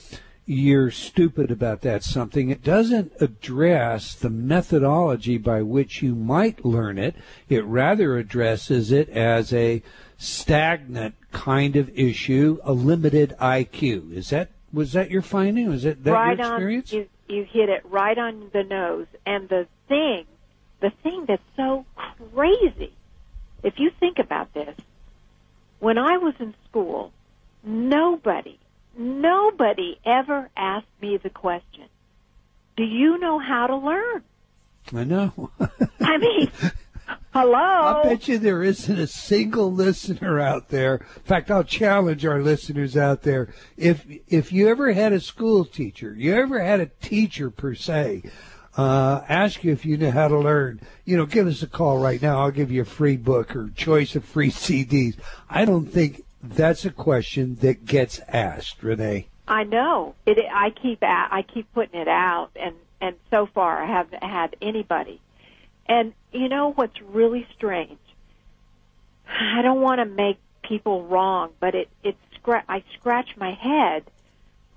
[0.46, 2.50] you're stupid about that something.
[2.50, 7.16] It doesn't address the methodology by which you might learn it.
[7.48, 9.82] It rather addresses it as a
[10.16, 14.12] stagnant kind of issue, a limited IQ.
[14.12, 15.68] Is that was that your finding?
[15.68, 16.92] Was that, that right your on experience?
[16.92, 20.24] you you hit it right on the nose and the thing
[20.80, 21.84] the thing that's so
[22.34, 22.92] crazy
[23.62, 24.76] if you think about this
[25.78, 27.12] when i was in school
[27.62, 28.58] nobody
[28.96, 31.84] nobody ever asked me the question
[32.76, 34.22] do you know how to learn
[34.94, 35.50] I know.
[36.00, 36.50] i mean
[37.32, 40.96] hello I'll bet you there isn't a single listener out there.
[41.16, 43.52] In fact, I'll challenge our listeners out there.
[43.76, 48.22] If if you ever had a school teacher, you ever had a teacher per se,
[48.76, 51.98] uh, ask you if you know how to learn, you know, give us a call
[51.98, 52.40] right now.
[52.40, 55.16] I'll give you a free book or choice of free CDs.
[55.48, 59.28] I don't think that's a question that gets asked, Renee.
[59.48, 60.38] I know it.
[60.52, 65.20] I keep I keep putting it out, and and so far I haven't had anybody.
[65.88, 67.98] And you know what's really strange?
[69.28, 74.04] I don't want to make people wrong, but it it scra- I scratch my head.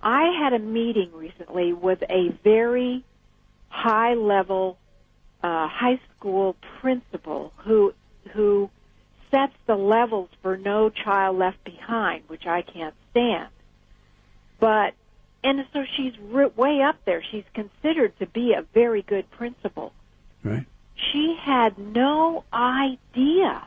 [0.02, 3.04] I had a meeting recently with a very
[3.70, 4.78] high level
[5.44, 7.94] uh, high school principal who
[8.34, 8.70] who
[9.32, 13.50] sets the levels for no child left behind, which I can't stand.
[14.60, 14.94] But
[15.44, 17.24] and so she's re- way up there.
[17.32, 19.94] She's considered to be a very good principal.
[20.44, 20.66] Right.
[21.12, 23.64] She had no idea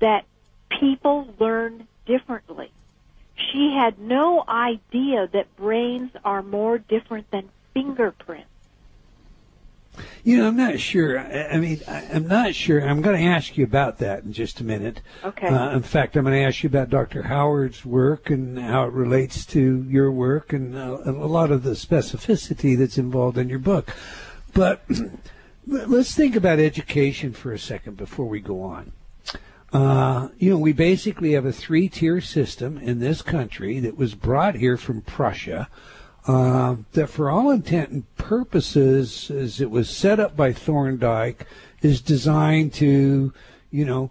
[0.00, 0.24] that
[0.68, 2.70] people learn differently.
[3.36, 8.48] She had no idea that brains are more different than fingerprints.
[10.24, 11.18] You know, I'm not sure.
[11.18, 12.80] I, I mean, I, I'm not sure.
[12.80, 15.00] I'm going to ask you about that in just a minute.
[15.24, 15.46] Okay.
[15.46, 17.22] Uh, in fact, I'm going to ask you about Dr.
[17.22, 21.70] Howard's work and how it relates to your work and uh, a lot of the
[21.70, 23.94] specificity that's involved in your book.
[24.52, 24.84] But
[25.66, 28.92] let's think about education for a second before we go on.
[29.72, 34.14] Uh, you know, we basically have a three tier system in this country that was
[34.14, 35.68] brought here from Prussia.
[36.26, 41.46] Uh, that, for all intent and purposes, as it was set up by Thorndike,
[41.82, 43.32] is designed to,
[43.70, 44.10] you know,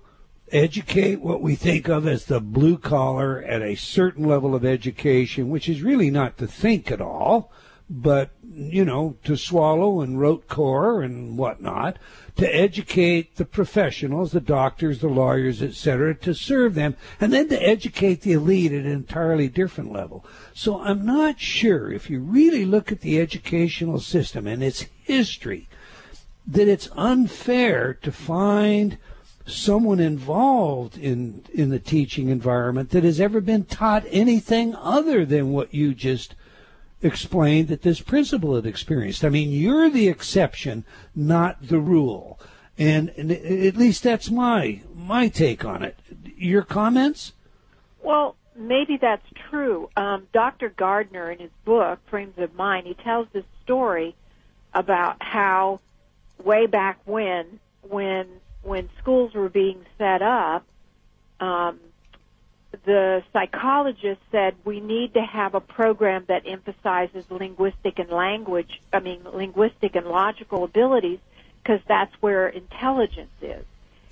[0.52, 5.50] educate what we think of as the blue collar at a certain level of education,
[5.50, 7.52] which is really not to think at all,
[7.90, 11.98] but you know, to swallow and rote core and whatnot,
[12.38, 17.62] to educate the professionals, the doctors, the lawyers, etc., to serve them, and then to
[17.62, 20.26] educate the elite at an entirely different level.
[20.54, 25.68] So I'm not sure if you really look at the educational system and its history,
[26.48, 28.98] that it's unfair to find
[29.46, 35.52] someone involved in in the teaching environment that has ever been taught anything other than
[35.52, 36.36] what you just
[37.02, 39.24] explained that this principal had experienced.
[39.24, 40.86] I mean, you're the exception,
[41.16, 42.40] not the rule.
[42.78, 45.98] And, and at least that's my my take on it.
[46.38, 47.32] Your comments?
[48.04, 49.90] Well, maybe that's true.
[49.96, 50.70] Um, Dr.
[50.70, 54.16] Gardner, in his book Frames of Mind, he tells this story
[54.74, 55.80] about how
[56.44, 58.28] way back when, when
[58.62, 60.66] when schools were being set up,
[61.40, 61.80] um,
[62.84, 68.82] the psychologist said we need to have a program that emphasizes linguistic and language.
[68.92, 71.20] I mean, linguistic and logical abilities,
[71.62, 73.66] because that's where intelligence is.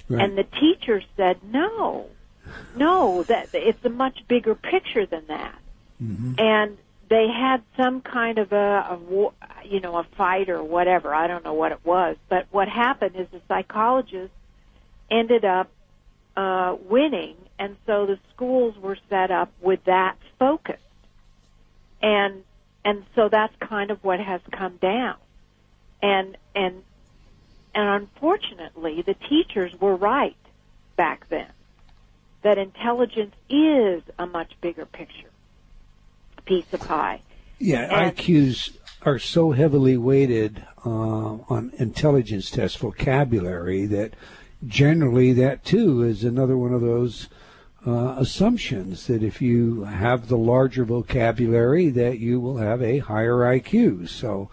[0.10, 0.24] Right.
[0.24, 2.08] And the teacher said, no,
[2.76, 5.58] no, that it's a much bigger picture than that.
[6.02, 6.34] Mm-hmm.
[6.38, 6.78] And
[7.10, 9.34] they had some kind of a, a, war-
[9.64, 11.14] you know, a fight or whatever.
[11.14, 14.34] I don't know what it was, but what happened is the psychologist
[15.10, 15.70] ended up
[16.36, 20.80] uh, winning, and so the schools were set up with that focus,
[22.02, 22.44] and
[22.86, 25.16] and so that's kind of what has come down,
[26.02, 26.84] and and
[27.76, 30.36] and unfortunately, the teachers were right
[30.96, 31.48] back then
[32.44, 35.30] that intelligence is a much bigger picture
[36.46, 37.22] piece of pie.
[37.58, 44.14] Yeah, And- IQs are so heavily weighted uh, on intelligence test vocabulary that
[44.68, 47.30] generally that too is another one of those
[47.86, 53.38] uh, assumptions that if you have the larger vocabulary that you will have a higher
[53.40, 54.08] IQ.
[54.08, 54.50] So,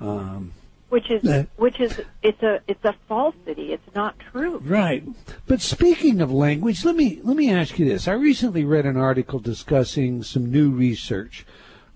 [0.00, 0.52] um,
[0.88, 3.72] which is That- which is it's a it's a falsity.
[3.72, 4.58] It's not true.
[4.58, 5.04] Right.
[5.46, 8.06] But speaking of language, let me let me ask you this.
[8.06, 11.44] I recently read an article discussing some new research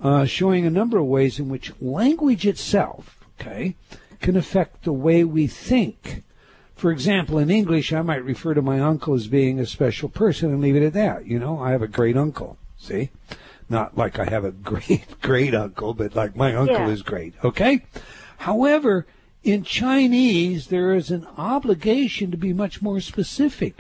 [0.01, 3.75] uh, showing a number of ways in which language itself, okay,
[4.21, 6.23] can affect the way we think.
[6.79, 10.51] For example, in English, I might refer to my uncle as being a special person
[10.53, 11.27] and leave it at that.
[11.27, 12.57] You know, I have a great uncle.
[12.79, 13.11] See?
[13.69, 16.89] Not like I have a great, great uncle, but like my uncle Yeah.
[16.89, 17.35] is great.
[17.43, 17.85] Okay?
[18.39, 19.07] However,
[19.43, 23.79] in Chinese, there is an obligation to be much more specific.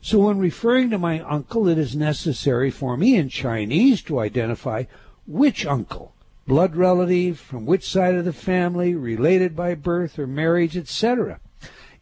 [0.00, 4.84] So when referring to my uncle, it is necessary for me in Chinese to identify
[5.26, 6.14] which uncle,
[6.46, 11.40] blood relative, from which side of the family, related by birth or marriage, etc.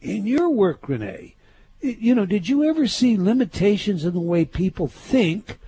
[0.01, 1.35] In your work, Renee,
[1.81, 5.59] you know, did you ever see limitations in the way people think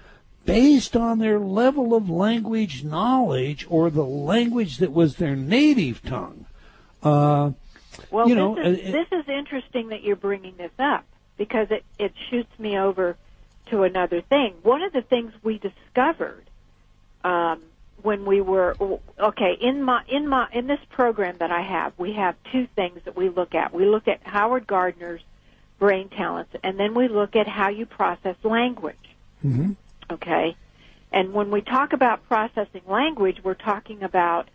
[0.46, 6.46] based on their level of language knowledge or the language that was their native tongue?
[7.04, 7.52] Uh,
[8.12, 11.06] Well, You know, this is uh, this is interesting that you're bringing this up
[11.38, 13.18] because it it shoots me over
[13.68, 14.56] to another thing.
[14.64, 16.46] One of the things we discovered
[17.24, 17.62] um,
[18.02, 18.76] when we were
[19.20, 23.00] okay in my in my in this program that I have, we have two things
[23.06, 23.74] that we look at.
[23.74, 25.22] We look at Howard Gardner's
[25.78, 28.96] brain talents, and then we look at how you process language.
[29.44, 29.76] mhm.
[30.12, 30.56] Okay,
[31.12, 34.50] and when we talk about processing language, we're talking about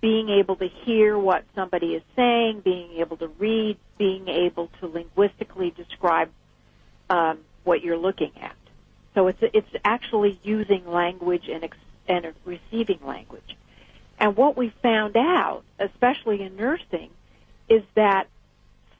[0.00, 4.86] being able to hear what somebody is saying, being able to read, being able to
[4.86, 6.28] linguistically describe
[7.08, 8.56] um, what you're looking at.
[9.14, 11.76] So it's it's actually using language and ex-
[12.08, 13.56] and a receiving language.
[14.18, 17.10] And what we found out, especially in nursing,
[17.68, 18.28] is that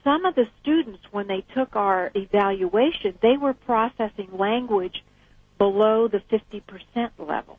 [0.03, 5.03] some of the students, when they took our evaluation, they were processing language
[5.57, 7.57] below the 50% level.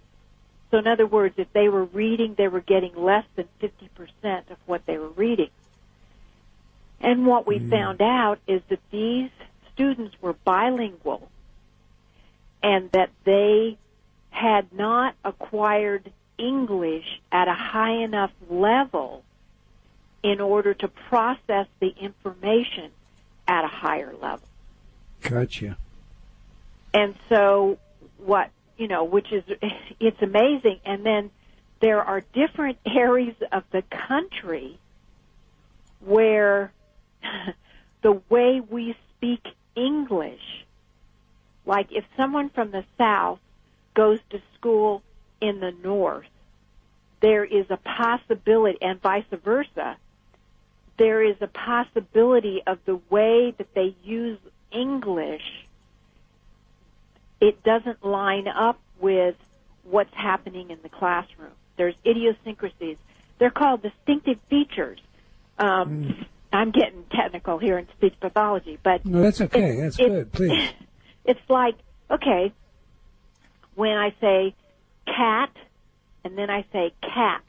[0.71, 4.59] So in other words, if they were reading, they were getting less than 50% of
[4.67, 5.51] what they were reading.
[7.01, 7.71] And what we mm.
[7.71, 9.31] found out is that these
[9.73, 11.29] students were bilingual
[12.63, 13.79] and that they
[14.35, 19.23] had not acquired English at a high enough level
[20.25, 22.91] in order to process the information
[23.47, 24.49] at a higher level.
[25.23, 25.77] Gotcha.
[26.93, 27.79] And so
[28.19, 29.45] what, you know, which is,
[30.01, 30.81] it's amazing.
[30.85, 31.31] And then
[31.81, 34.79] there are different areas of the country
[36.01, 36.73] where
[38.03, 40.65] the way we speak English,
[41.67, 43.39] like if someone from the South
[43.95, 45.03] goes to school
[45.41, 46.27] in the North,
[47.21, 49.97] there is a possibility, and vice versa,
[50.99, 54.39] there is a possibility of the way that they use
[54.71, 55.43] English
[57.41, 59.35] it doesn't line up with
[59.85, 61.51] what's happening in the classroom.
[61.77, 62.97] There's idiosyncrasies.
[63.39, 64.99] They're called distinctive features.
[65.59, 69.77] Um, I'm getting technical here in speech pathology, but No, that's okay.
[69.81, 70.33] That's it's- good.
[70.33, 70.71] Please.
[71.25, 71.75] it's like
[72.11, 72.53] okay,
[73.75, 74.55] when I say
[75.07, 75.51] cat
[76.25, 77.45] and then I say cats,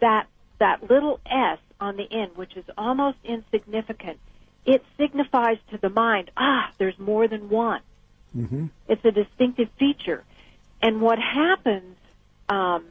[0.00, 0.26] that
[0.58, 4.18] that little s on the end, which is almost insignificant,
[4.64, 7.80] it signifies to the mind, ah, there's more than one.
[8.32, 10.22] hmm It's a distinctive feature.
[10.80, 11.96] And what happens
[12.48, 12.84] um,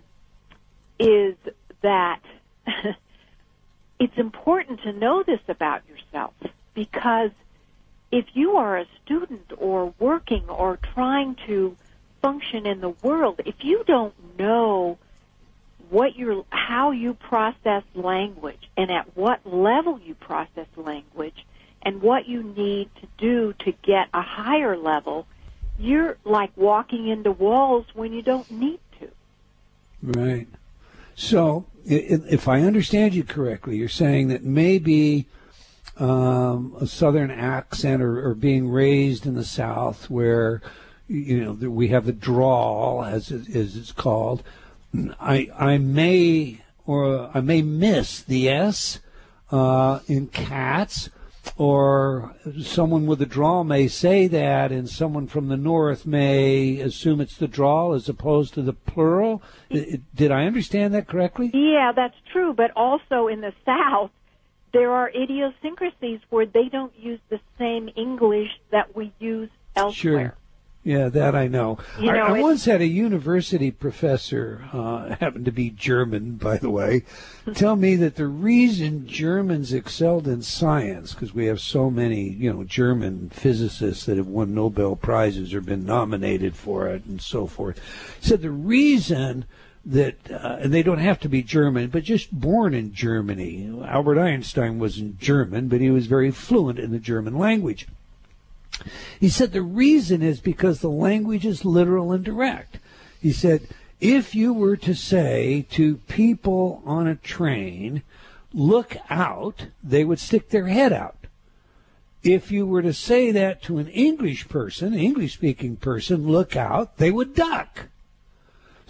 [1.00, 1.36] is
[1.82, 2.22] that
[4.00, 6.34] it's important to know this about yourself
[6.74, 7.32] because
[8.12, 11.76] if you are a student or working or trying to
[12.22, 14.98] function in the world, if you don't know
[15.90, 21.46] what your how you process language and at what level you process language
[21.82, 25.28] and what you need to do to get a higher level,
[25.78, 29.10] you're like walking into walls when you don't need to.
[30.02, 30.48] Right.
[31.16, 35.28] So, if I understand you correctly, you're saying that maybe
[35.98, 40.62] um, a southern accent or, or being raised in the South, where
[41.12, 44.44] you know that we have the drawl, as it, as it's called,
[45.20, 49.00] I I may or I may miss the S
[49.52, 51.10] uh, in cats.
[51.58, 57.20] Or someone with a drawl may say that, and someone from the north may assume
[57.20, 59.42] it's the drawl as opposed to the plural.
[59.70, 61.50] Did I understand that correctly?
[61.54, 64.12] Yeah, that's true, but also in the South,
[64.72, 69.94] there are idiosyncrasies where they don't use the same English that we use elsewhere.
[69.94, 70.38] Sure.
[70.84, 71.78] Yeah, that I know.
[72.00, 76.38] You I, know, I it- once had a university professor, uh, happened to be German,
[76.38, 77.04] by the way,
[77.54, 82.52] tell me that the reason Germans excelled in science, because we have so many, you
[82.52, 87.46] know, German physicists that have won Nobel prizes or been nominated for it and so
[87.46, 87.80] forth,
[88.20, 89.46] said the reason
[89.86, 93.72] that, uh, and they don't have to be German, but just born in Germany.
[93.86, 97.88] Albert Einstein wasn't German, but he was very fluent in the German language.
[99.20, 102.80] He said the reason is because the language is literal and direct.
[103.22, 103.68] He said,
[104.00, 108.02] if you were to say to people on a train,
[108.52, 111.18] look out, they would stick their head out.
[112.24, 116.98] If you were to say that to an English person, English speaking person, look out,
[116.98, 117.88] they would duck.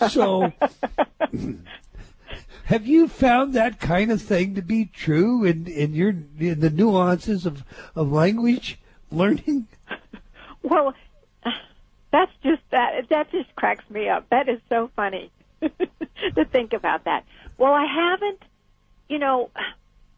[0.10, 0.52] So,
[2.66, 6.10] have you found that kind of thing to be true in, in your
[6.40, 7.64] in the nuances of,
[7.96, 8.80] of language
[9.12, 9.68] learning?
[10.64, 10.94] Well,
[12.12, 14.30] that's just that that just cracks me up.
[14.30, 15.32] That is so funny
[15.62, 17.26] to think about that.
[17.58, 18.44] Well, I haven't,
[19.10, 19.50] you know,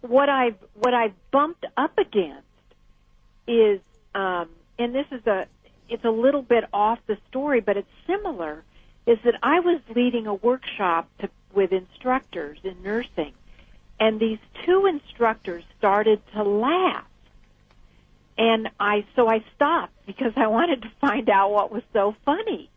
[0.01, 2.43] what I've what I've bumped up against
[3.47, 3.79] is,
[4.15, 5.47] um, and this is a
[5.89, 8.63] it's a little bit off the story, but it's similar.
[9.05, 13.33] Is that I was leading a workshop to, with instructors in nursing,
[13.99, 17.05] and these two instructors started to laugh
[18.37, 22.69] and I so I stopped because I wanted to find out what was so funny.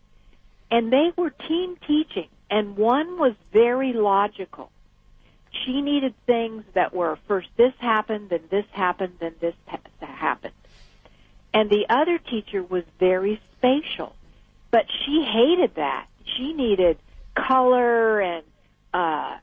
[0.70, 4.70] And they were team teaching, and one was very logical.
[5.64, 10.54] She needed things that were first this happened, then this happened, then this ha- happened.
[11.54, 14.14] And the other teacher was very spatial,
[14.70, 16.07] but she hated that.
[16.36, 16.98] She needed
[17.34, 18.44] color and
[18.92, 19.36] uh,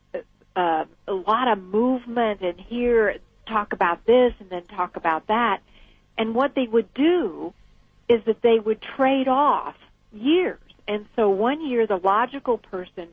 [0.55, 5.61] uh, a lot of movement, and here talk about this and then talk about that.
[6.17, 7.53] And what they would do
[8.07, 9.75] is that they would trade off
[10.11, 10.59] years.
[10.87, 13.07] And so one year the logical person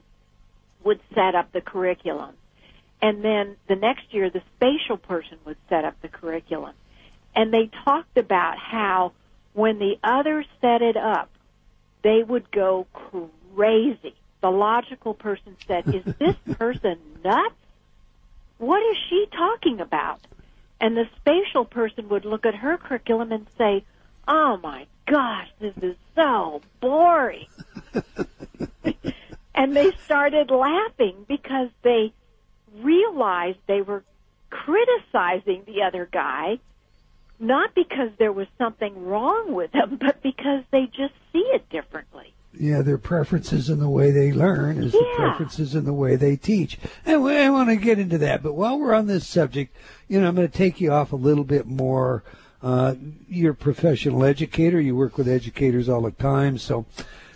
[0.85, 2.35] would set up the curriculum.
[3.03, 6.75] And then the next year the spatial person would set up the curriculum.
[7.35, 9.13] And they talked about how
[9.53, 11.31] when the other set it up,
[12.03, 12.87] they would go
[13.55, 14.15] crazy.
[14.41, 17.55] The logical person said, is this person nuts?
[18.59, 20.21] What is she talking about?
[20.81, 23.85] And the spatial person would look at her curriculum and say,
[24.27, 27.47] Oh my gosh, this is so boring.
[29.55, 32.13] and they started laughing because they
[32.79, 34.05] realized they were
[34.51, 36.59] criticizing the other guy,
[37.39, 42.33] not because there was something wrong with him, but because they just see it differently.
[42.53, 46.37] Yeah, their preferences in the way they learn is the preferences in the way they
[46.37, 46.79] teach.
[47.07, 48.43] And we- I want to get into that.
[48.43, 49.77] But while we're on this subject,
[50.09, 52.25] you know, I'm going to take you off a little bit more.
[52.63, 52.95] Uh,
[53.29, 54.81] you're a professional educator.
[54.81, 56.59] You work with educators all the time.
[56.59, 56.87] So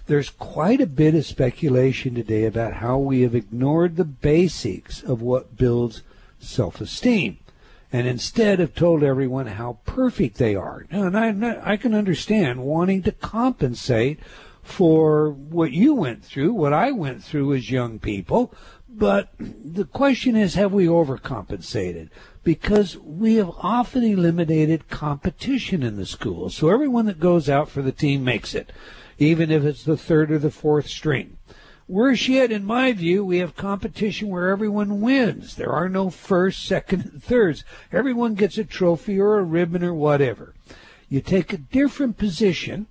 [0.07, 5.23] there's quite a bit of speculation today about how we have ignored the basics of
[5.23, 6.03] what builds
[6.41, 7.39] self-esteem
[7.93, 10.85] and instead have told everyone how perfect they are.
[10.91, 14.19] And I, I can understand wanting to compensate
[14.65, 18.53] for what you went through, what I went through as young people,
[18.89, 22.11] but the question is, have we overcompensated?
[22.43, 26.49] Because we have often eliminated competition in the school.
[26.49, 28.73] So everyone that goes out for the team makes it,
[29.19, 31.39] even if it's the third or the fourth string.
[31.87, 35.57] Worse yet, in my view, we have competition where everyone wins.
[35.57, 37.65] There are no first, second, and thirds.
[37.93, 40.55] Everyone gets a trophy or a ribbon or whatever.
[41.11, 42.87] You take a different position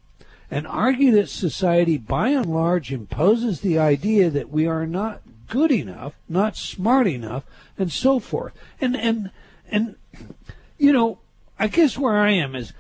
[0.54, 5.72] and argue that society by and large imposes the idea that we are not good
[5.72, 7.43] enough, not smart enough,
[7.76, 8.54] and so forth.
[8.80, 9.32] And and
[9.72, 9.95] and
[10.78, 11.18] you know,
[11.58, 12.72] I guess where I am is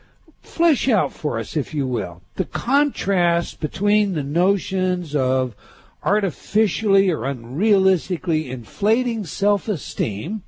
[0.43, 5.55] flesh out for us, if you will, the contrast between the notions of
[6.03, 10.43] artificially or unrealistically inflating self-esteem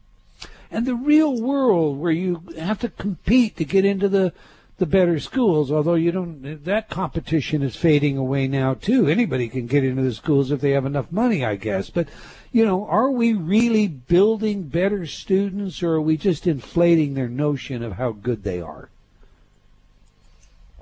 [0.69, 4.32] and the real world where you have to compete to get into the
[4.78, 9.07] the better schools although you don't that competition is fading away now too.
[9.07, 11.89] Anybody can get into the schools if they have enough money i guess.
[11.89, 12.07] But
[12.51, 17.84] you know are we really building better students or are we just inflating their notion
[17.84, 18.89] of how good they are?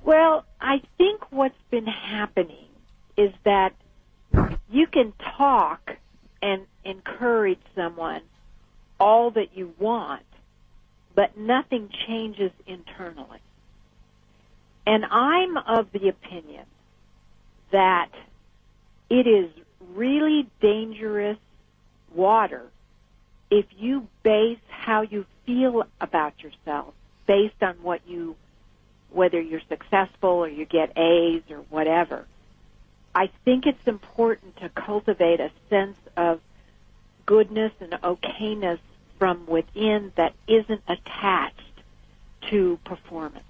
[0.04, 2.68] Well, I think what's been happening
[3.16, 3.74] is that
[4.70, 5.96] you can talk
[6.41, 8.22] and encourage someone
[9.00, 10.24] all that you want,
[11.16, 13.39] but nothing changes internally.
[14.86, 16.66] And I'm of the opinion
[17.72, 18.10] that
[19.10, 19.50] it is
[19.94, 21.38] really dangerous
[22.14, 22.64] water
[23.50, 26.94] if you base how you feel about yourself
[27.28, 28.36] based on what you
[29.12, 32.26] whether you're successful or you get A's or whatever.
[33.14, 36.42] I think it's important to cultivate a sense of
[37.28, 38.80] goodness and okayness
[39.20, 41.62] from within that isn't attached
[42.50, 43.46] to performance.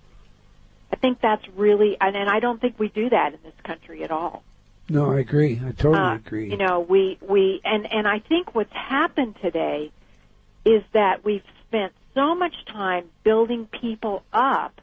[0.94, 4.04] I think that's really, and, and I don't think we do that in this country
[4.04, 4.44] at all.
[4.90, 8.54] no i agree i totally Uh, agree You know, we we and and I think
[8.54, 9.92] what's happened today
[10.66, 14.74] is that we've spent so much time building people up,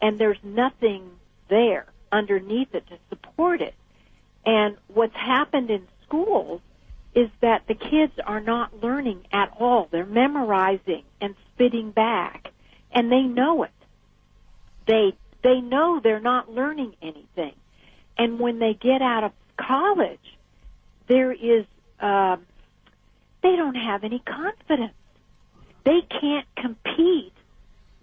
[0.00, 1.02] and there's nothing
[1.48, 3.74] there underneath it to support it.
[4.46, 6.60] And what's happened in schools
[7.12, 9.88] is that the kids are not learning at all.
[9.90, 12.52] They're memorizing and spitting back,
[12.92, 13.78] and they know it.
[14.86, 15.06] They
[15.42, 17.54] they know they're not learning anything.
[18.18, 20.18] And when they get out of college,
[21.06, 21.64] there is
[22.00, 22.46] um,
[23.42, 24.94] they don't have any confidence.
[25.84, 27.32] They can't compete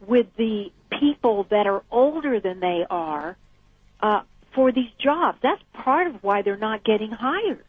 [0.06, 3.38] with the people that are older than they are
[4.02, 4.22] uh,
[4.54, 5.38] for these jobs.
[5.42, 7.64] That's part of why they're not getting hired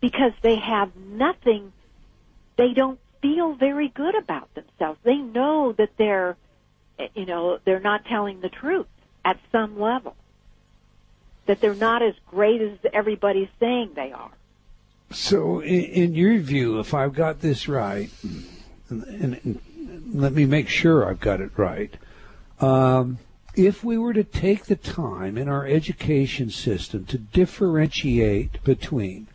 [0.00, 1.72] because they have nothing.
[2.56, 4.98] They don't feel very good about themselves.
[5.02, 6.36] They know that they're,
[7.14, 8.86] you know, they're not telling the truth
[9.24, 10.16] at some level.
[11.46, 14.30] That they're not as great as everybody's saying they are.
[15.10, 18.10] So, in, in your view, if I've got this right,
[18.88, 19.60] and, and
[20.12, 21.96] let me make sure I've got it right,
[22.60, 23.18] um,
[23.54, 29.26] if we were to take the time in our education system to differentiate between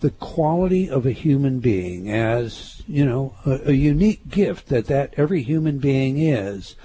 [0.00, 5.14] the quality of a human being as you know a, a unique gift that that
[5.16, 6.76] every human being is,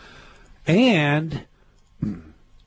[0.69, 1.45] and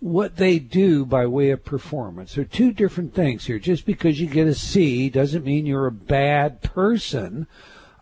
[0.00, 2.34] what they do by way of performance.
[2.34, 3.60] They're two different things here.
[3.60, 7.46] Just because you get a C doesn't mean you're a bad person,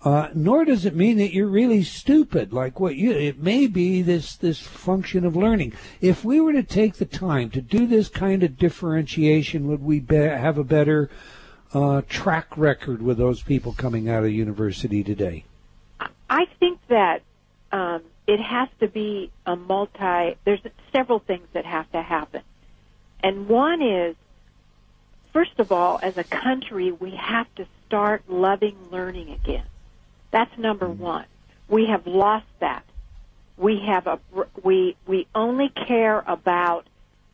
[0.03, 2.55] uh, nor does it mean that you're really stupid.
[2.55, 5.74] Like what you, it may be this this function of learning.
[6.01, 10.01] If we were to take the time to do this kind of differentiation, would we
[10.01, 11.11] be, have a better
[11.74, 15.44] uh, track record with those people coming out of university today?
[16.30, 17.20] I think that
[17.70, 20.37] um, it has to be a multi.
[20.45, 20.61] There's
[20.93, 22.43] several things that have to happen,
[23.24, 24.14] and one is,
[25.33, 29.64] first of all, as a country, we have to start loving learning again.
[30.31, 31.03] That's number mm-hmm.
[31.03, 31.24] one.
[31.68, 32.85] We have lost that.
[33.57, 34.20] We have a
[34.62, 36.87] we we only care about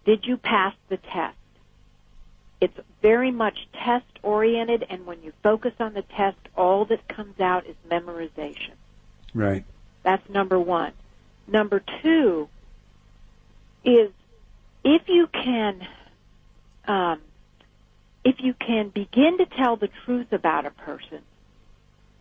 [0.06, 1.36] did you pass the test.
[2.58, 7.38] It's very much test oriented, and when you focus on the test, all that comes
[7.38, 8.72] out is memorization.
[9.34, 9.66] Right.
[10.06, 10.92] That's number one.
[11.48, 12.48] Number two
[13.84, 14.12] is
[14.84, 15.84] if you can,
[16.86, 17.20] um,
[18.24, 21.22] if you can begin to tell the truth about a person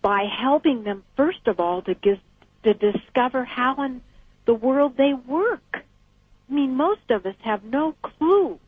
[0.02, 2.18] by helping them, first of all, to give,
[2.64, 4.02] to discover how in
[4.46, 5.62] the world they work.
[5.72, 8.60] I mean, most of us have no clue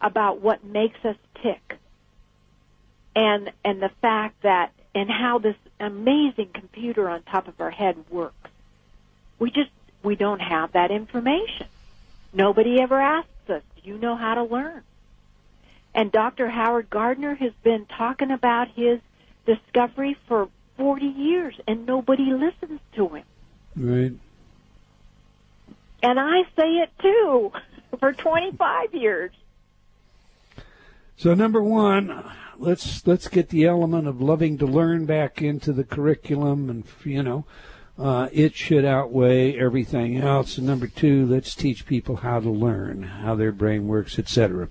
[0.00, 1.78] about what makes us tick,
[3.16, 7.96] and and the fact that and how this amazing computer on top of our head
[8.08, 8.36] works.
[9.42, 9.72] We just
[10.04, 11.66] we don't have that information.
[12.32, 14.84] Nobody ever asks us, "Do you know how to learn?"
[15.92, 16.48] And Dr.
[16.48, 19.00] Howard Gardner has been talking about his
[19.44, 23.24] discovery for 40 years and nobody listens to him.
[23.74, 24.12] Right.
[26.04, 27.50] And I say it too
[27.98, 29.32] for 25 years.
[31.16, 35.82] So number one, let's let's get the element of loving to learn back into the
[35.82, 37.44] curriculum, and you know,
[37.98, 40.56] uh, it should outweigh everything else.
[40.56, 44.68] And number two, let's teach people how to learn, how their brain works, etc.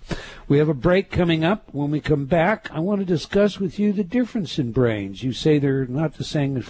[0.47, 1.65] We have a break coming up.
[1.71, 5.21] When we come back, I want to discuss with you the difference in brains.
[5.23, 6.63] You say they're not the same,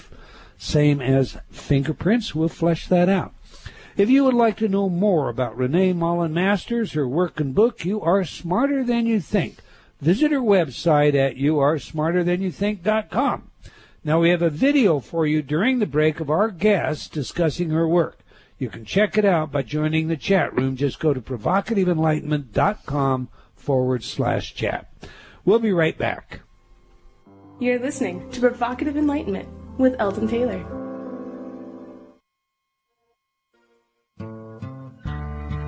[0.58, 2.36] same as fingerprints.
[2.36, 3.34] We'll flesh that out.
[3.98, 7.86] If you would like to know more about Renee Mullen Masters, her work and book,
[7.86, 9.58] You Are Smarter Than You Think,
[10.00, 13.51] visit her website at youaresmarterthanyouthink.com.
[14.04, 17.88] Now we have a video for you during the break of our guest discussing her
[17.88, 18.18] work.
[18.58, 20.76] You can check it out by joining the chat room.
[20.76, 24.92] Just go to provocativeenlightenment.com forward slash chat.
[25.46, 26.40] We'll be right back.
[27.60, 29.48] You're listening to Provocative Enlightenment
[29.78, 30.58] with Eldon Taylor.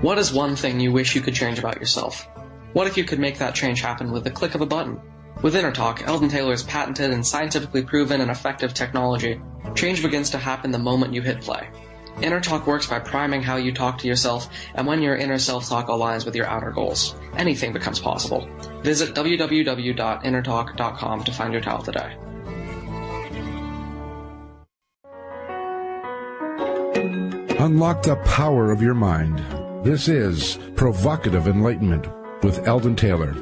[0.01, 2.27] What is one thing you wish you could change about yourself?
[2.73, 4.99] What if you could make that change happen with the click of a button?
[5.43, 9.41] With InnerTalk, Eldon Taylor's patented and scientifically proven and effective technology,
[9.75, 11.67] change begins to happen the moment you hit play.
[12.19, 16.25] InnerTalk works by priming how you talk to yourself, and when your inner self-talk aligns
[16.25, 18.47] with your outer goals, anything becomes possible.
[18.83, 22.15] Visit www.innertalk.com to find your tile today.
[27.59, 29.43] Unlock the power of your mind.
[29.83, 32.07] This is Provocative Enlightenment
[32.43, 33.35] with Eldon Taylor.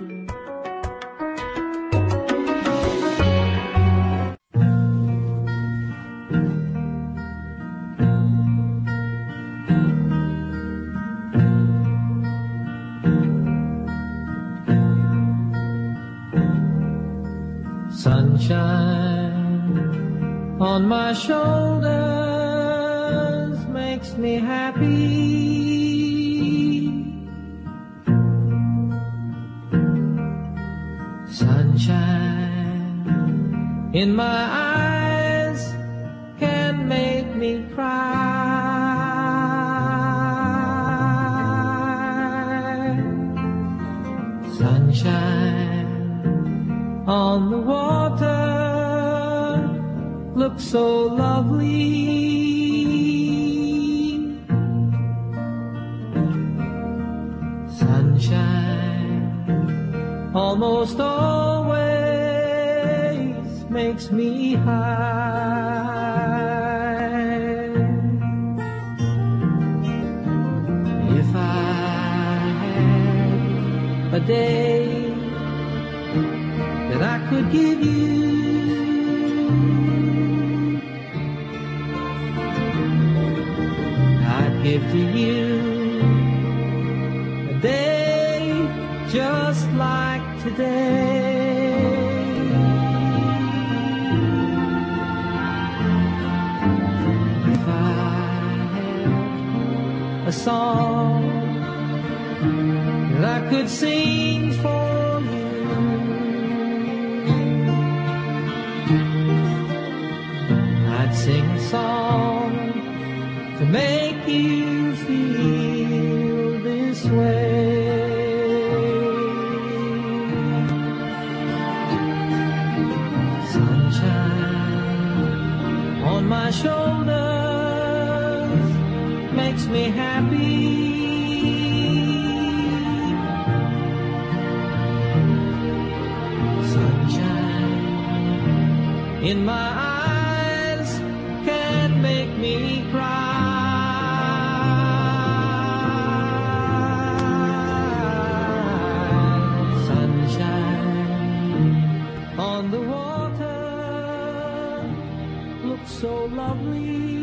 [155.85, 157.21] So lovely.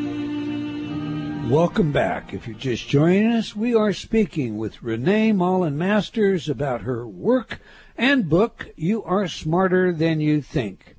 [1.49, 2.35] Welcome back.
[2.35, 7.61] If you're just joining us, we are speaking with Renee Mullen Masters about her work
[7.97, 10.97] and book, You Are Smarter Than You Think.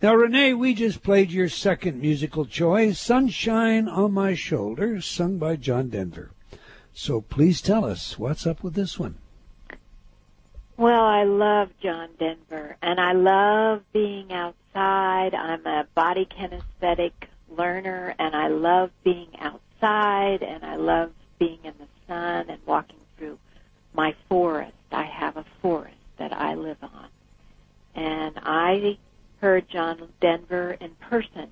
[0.00, 5.56] Now, Renee, we just played your second musical choice, Sunshine on My Shoulder, sung by
[5.56, 6.30] John Denver.
[6.92, 9.16] So please tell us, what's up with this one?
[10.76, 14.32] Well, I love John Denver, and I love being
[14.74, 15.34] outside.
[15.34, 17.12] I'm a body kinesthetic
[17.48, 23.00] learner, and I love being outside, and I love being in the sun and walking
[23.16, 23.38] through
[23.94, 24.72] my forest.
[24.90, 27.08] I have a forest that I live on.
[27.94, 28.98] And I
[29.40, 31.48] heard John Denver in person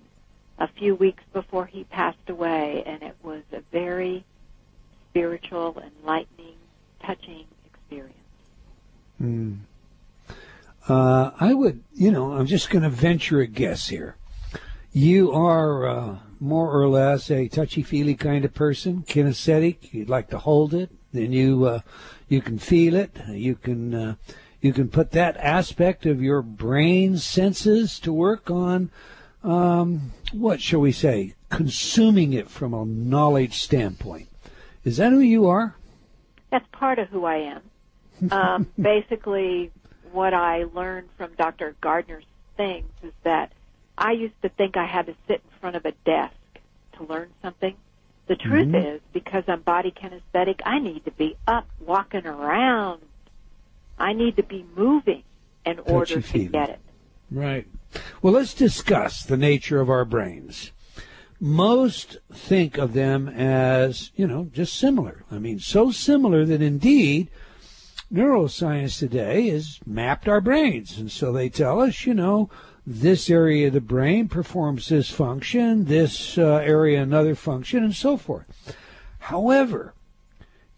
[0.58, 4.24] a few weeks before he passed away, and it was a very
[5.10, 6.56] spiritual, enlightening,
[7.02, 8.16] touching experience.
[9.18, 9.54] Hmm.
[10.90, 14.16] Uh, I would, you know, I'm just going to venture a guess here.
[14.92, 19.92] You are uh, more or less a touchy-feely kind of person, kinesthetic.
[19.92, 21.80] You'd like to hold it, then you uh,
[22.28, 23.16] you can feel it.
[23.28, 24.14] You can uh,
[24.60, 28.90] you can put that aspect of your brain senses to work on.
[29.44, 31.34] Um, what shall we say?
[31.50, 34.26] Consuming it from a knowledge standpoint.
[34.82, 35.76] Is that who you are?
[36.50, 38.32] That's part of who I am.
[38.32, 39.70] Um, basically,
[40.12, 41.74] what I learned from Dr.
[41.80, 42.24] Gardner's
[42.56, 43.52] things is that
[43.96, 46.34] I used to think I had to sit in front of a desk
[46.96, 47.76] to learn something.
[48.26, 48.94] The truth Mhm.
[48.94, 53.02] is, because I'm body kinesthetic, I need to be up, walking around.
[53.98, 55.24] I need to be moving
[55.66, 56.78] in order to get it.
[57.30, 57.66] Right.
[58.22, 60.72] Well, let's discuss the nature of our brains.
[61.40, 65.24] Most think of them as, you know, just similar.
[65.30, 67.28] I mean, so similar that indeed
[68.12, 70.98] neuroscience today has mapped our brains.
[70.98, 72.50] And so they tell us, you know,
[72.86, 78.16] this area of the brain performs this function, this uh, area another function, and so
[78.16, 78.76] forth.
[79.18, 79.94] However,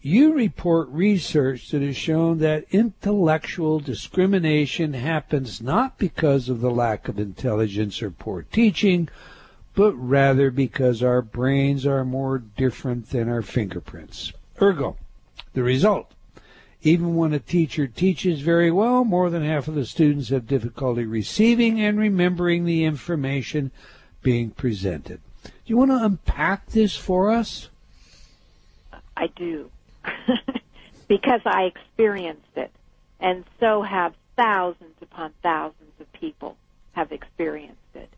[0.01, 7.07] you report research that has shown that intellectual discrimination happens not because of the lack
[7.07, 9.07] of intelligence or poor teaching,
[9.75, 14.33] but rather because our brains are more different than our fingerprints.
[14.61, 14.97] Ergo,
[15.53, 16.11] the result.
[16.85, 21.05] Even when a teacher teaches very well, more than half of the students have difficulty
[21.05, 23.71] receiving and remembering the information
[24.21, 25.21] being presented.
[25.43, 27.69] Do you want to unpack this for us?
[29.15, 29.71] I do.
[31.07, 32.71] because I experienced it.
[33.21, 36.57] And so have thousands upon thousands of people
[36.91, 38.09] have experienced it.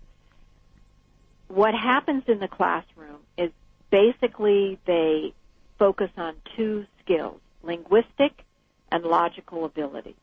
[1.50, 3.52] What happens in the classroom is
[3.92, 5.34] basically they
[5.78, 8.45] focus on two skills, linguistic
[8.96, 10.16] and logical abilities.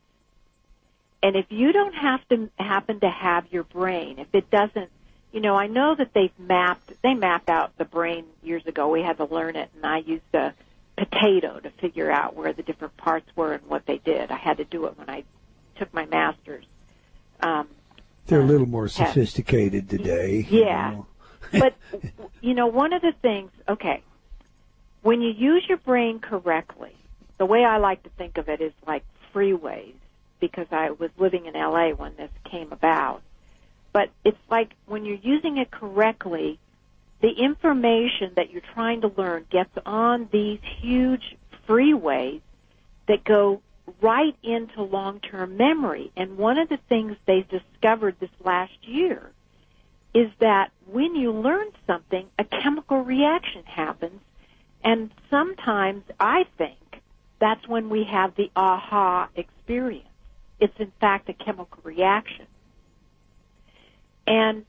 [1.21, 4.89] And if you don't have to happen to have your brain, if it doesn't,
[5.31, 8.89] you know, I know that they've mapped, they mapped out the brain years ago.
[8.89, 10.53] We had to learn it, and I used a
[10.97, 14.31] potato to figure out where the different parts were and what they did.
[14.31, 15.23] I had to do it when I
[15.77, 16.65] took my master's.
[17.41, 17.67] Um,
[18.25, 20.47] They're a little more sophisticated today.
[20.49, 20.91] you yeah.
[20.91, 21.07] know.
[21.51, 21.75] but
[22.41, 24.01] you know, one of the things, okay,
[25.03, 26.95] when you use your brain correctly,
[27.43, 29.03] the way I like to think of it is like
[29.35, 29.95] freeways
[30.39, 33.21] because I was living in LA when this came about.
[33.91, 36.57] But it's like when you're using it correctly,
[37.19, 41.35] the information that you're trying to learn gets on these huge
[41.67, 42.39] freeways
[43.09, 43.61] that go
[44.01, 46.13] right into long-term memory.
[46.15, 49.31] And one of the things they discovered this last year
[50.13, 54.21] is that when you learn something, a chemical reaction happens.
[54.81, 56.77] And sometimes I think
[57.43, 60.07] that's when we have the aha experience.
[60.61, 62.45] It's in fact a chemical reaction.
[64.25, 64.65] And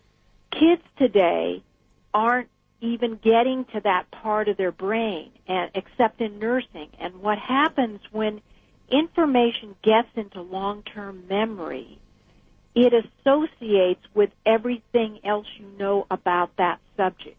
[0.50, 1.62] kids today
[2.12, 2.48] aren't
[2.80, 6.88] even getting to that part of their brain and except in nursing.
[6.98, 8.40] And what happens when
[8.90, 12.00] information gets into long-term memory,
[12.74, 17.38] it associates with everything else you know about that subject.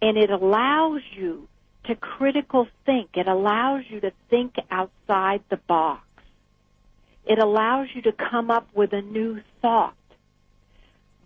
[0.00, 1.48] And it allows you
[1.84, 3.10] to critical think.
[3.14, 6.02] It allows you to think outside the box.
[7.24, 9.96] It allows you to come up with a new thought.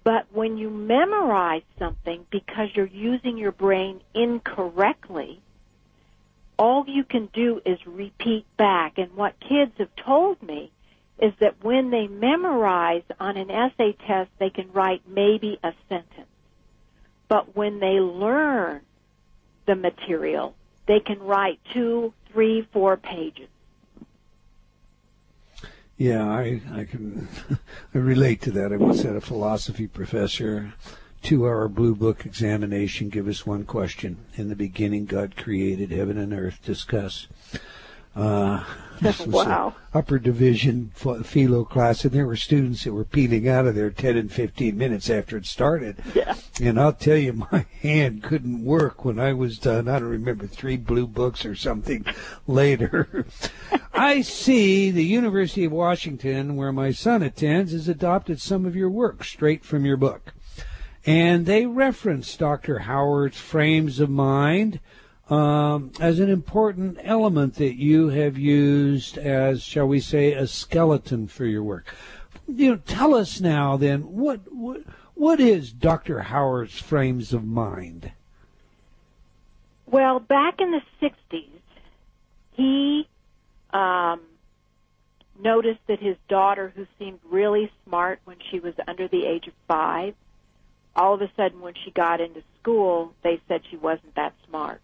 [0.04, 5.40] But when you memorize something because you're using your brain incorrectly,
[6.58, 8.98] all you can do is repeat back.
[8.98, 10.70] And what kids have told me
[11.20, 16.26] is that when they memorize on an essay test, they can write maybe a sentence.
[17.28, 18.80] But when they learn
[19.68, 20.56] the material,
[20.86, 23.48] they can write two, three, four pages.
[25.96, 27.28] Yeah, I I can
[27.94, 28.72] I relate to that.
[28.72, 30.72] I once had a philosophy professor,
[31.22, 34.16] two hour blue book examination, give us one question.
[34.36, 37.28] In the beginning God created heaven and earth, discuss.
[38.18, 38.64] Uh,
[39.00, 39.74] this was Wow.
[39.94, 40.90] upper division
[41.22, 44.76] philo class, and there were students that were peeling out of there 10 and 15
[44.76, 45.98] minutes after it started.
[46.16, 46.34] Yeah.
[46.60, 49.88] And I'll tell you, my hand couldn't work when I was done.
[49.88, 52.04] I don't remember three blue books or something
[52.48, 53.24] later.
[53.94, 58.90] I see the University of Washington, where my son attends, has adopted some of your
[58.90, 60.34] work straight from your book.
[61.06, 62.80] And they reference Dr.
[62.80, 64.80] Howard's frames of mind
[65.28, 71.26] um, as an important element that you have used as, shall we say, a skeleton
[71.26, 71.94] for your work.
[72.46, 74.82] You know, tell us now then, what, what,
[75.14, 76.20] what is Dr.
[76.20, 78.12] Howard's frames of mind?
[79.86, 81.48] Well, back in the 60s,
[82.52, 83.06] he
[83.72, 84.20] um,
[85.42, 89.52] noticed that his daughter, who seemed really smart when she was under the age of
[89.66, 90.14] five,
[90.96, 94.80] all of a sudden when she got into school, they said she wasn't that smart.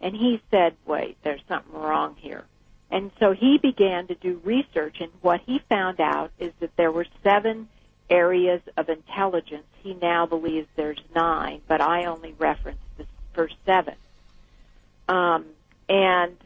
[0.00, 2.44] And he said, wait, there's something wrong here.
[2.90, 6.92] And so he began to do research, and what he found out is that there
[6.92, 7.68] were seven
[8.08, 9.66] areas of intelligence.
[9.82, 13.94] He now believes there's nine, but I only referenced the first seven.
[15.08, 15.46] Um,
[15.88, 16.36] and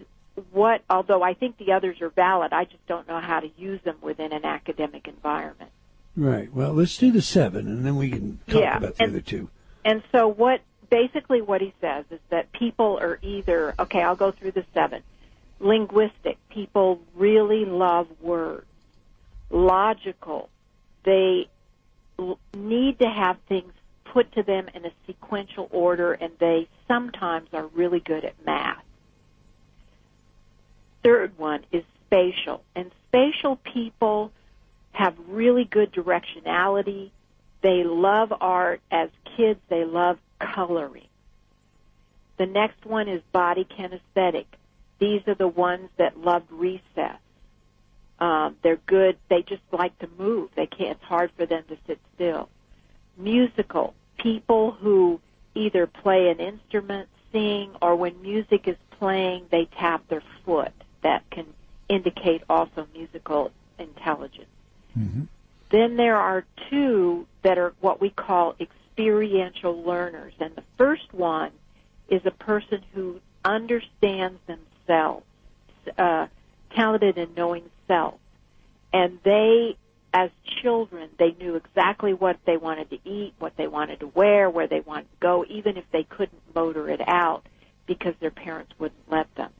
[0.52, 3.80] what, although I think the others are valid, I just don't know how to use
[3.82, 5.70] them within an academic environment.
[6.16, 6.52] Right.
[6.52, 9.20] Well, let's do the seven, and then we can talk Yeah, about the and- other
[9.20, 9.50] two.
[9.84, 10.60] And so what
[10.90, 15.02] basically what he says is that people are either okay, I'll go through the seven.
[15.60, 18.66] Linguistic, people really love words.
[19.50, 20.48] Logical,
[21.04, 21.48] they
[22.54, 23.72] need to have things
[24.04, 28.82] put to them in a sequential order and they sometimes are really good at math.
[31.02, 32.62] Third one is spatial.
[32.74, 34.32] And spatial people
[34.92, 37.10] have really good directionality.
[37.62, 38.80] They love art.
[38.90, 41.06] As kids, they love coloring.
[42.38, 44.46] The next one is body kinesthetic.
[44.98, 47.18] These are the ones that love recess.
[48.18, 49.16] Um, they're good.
[49.28, 50.50] They just like to move.
[50.54, 50.92] They can't.
[50.92, 52.48] It's hard for them to sit still.
[53.16, 55.20] Musical people who
[55.54, 60.72] either play an instrument, sing, or when music is playing, they tap their foot.
[61.02, 61.46] That can
[61.88, 64.46] indicate also musical intelligence.
[65.70, 68.54] Then there are two that are what we call
[68.90, 70.34] experiential learners.
[70.40, 71.52] And the first one
[72.08, 75.24] is a person who understands themselves,
[75.98, 76.26] uh,
[76.74, 78.14] talented in knowing self.
[78.92, 79.76] And they,
[80.12, 80.30] as
[80.62, 84.66] children, they knew exactly what they wanted to eat, what they wanted to wear, where
[84.66, 87.44] they wanted to go, even if they couldn't motor it out
[87.86, 89.50] because their parents wouldn't let them.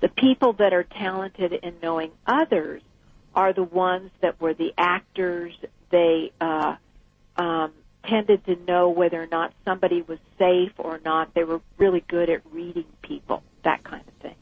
[0.00, 2.82] The people that are talented in knowing others
[3.34, 5.52] are the ones that were the actors.
[5.90, 6.76] They uh,
[7.36, 7.72] um,
[8.04, 11.34] tended to know whether or not somebody was safe or not.
[11.34, 14.36] They were really good at reading people, that kind of thing.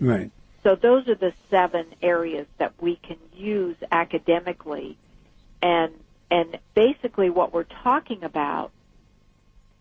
[0.00, 0.30] Right.
[0.62, 4.98] So those are the seven areas that we can use academically,
[5.62, 5.92] and
[6.30, 8.70] and basically what we're talking about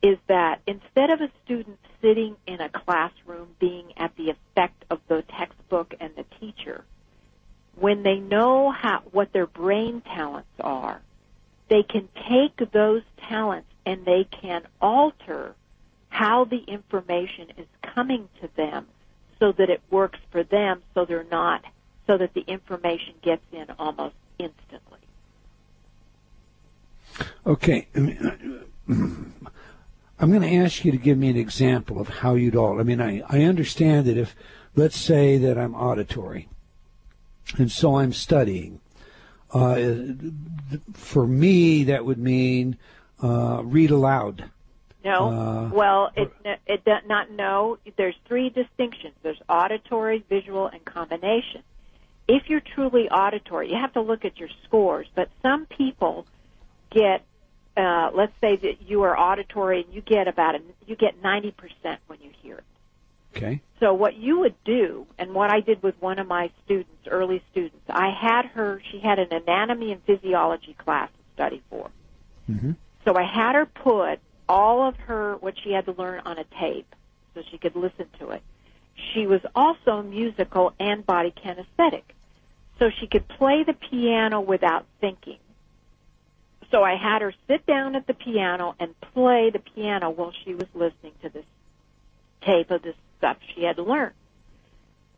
[0.02, 5.02] is that instead of a student sitting in a classroom being at the effect of
[5.10, 6.86] the textbook and the teacher,
[7.76, 11.02] when they know how what their brain talents are,
[11.70, 15.55] they can take those talents and they can alter
[16.09, 18.88] how the information is coming to them
[19.39, 21.63] so that it works for them so they're not
[22.07, 24.99] so that the information gets in almost instantly.
[27.45, 27.88] Okay.
[30.20, 32.80] I'm going to ask you to give me an example of how you'd all.
[32.80, 34.36] I mean, I, I understand that if,
[34.76, 36.49] let's say that I'm auditory,
[37.57, 38.82] and so I'm studying.
[39.52, 40.14] Uh,
[40.93, 42.78] for me, that would mean
[43.22, 44.50] uh, read aloud.
[45.04, 45.30] No.
[45.30, 46.32] Uh, well, it
[46.68, 47.78] it does not know.
[47.97, 49.14] There's three distinctions.
[49.24, 51.64] There's auditory, visual, and combination.
[52.28, 55.08] If you're truly auditory, you have to look at your scores.
[55.16, 56.28] But some people
[56.91, 57.24] get,
[57.76, 61.54] uh, let's say that you are auditory and you get about a, you get 90%
[62.06, 62.64] when you hear it.
[63.36, 63.62] Okay.
[63.80, 67.42] So what you would do, and what I did with one of my students, early
[67.52, 68.82] students, I had her.
[68.92, 71.90] She had an anatomy and physiology class to study for.
[72.50, 72.76] Mhm.
[73.06, 76.44] So I had her put all of her what she had to learn on a
[76.44, 76.94] tape,
[77.34, 78.42] so she could listen to it.
[79.14, 82.04] She was also musical and body kinesthetic,
[82.80, 85.38] so she could play the piano without thinking.
[86.72, 90.54] So I had her sit down at the piano and play the piano while she
[90.54, 91.46] was listening to this
[92.42, 94.11] tape of this stuff she had to learn.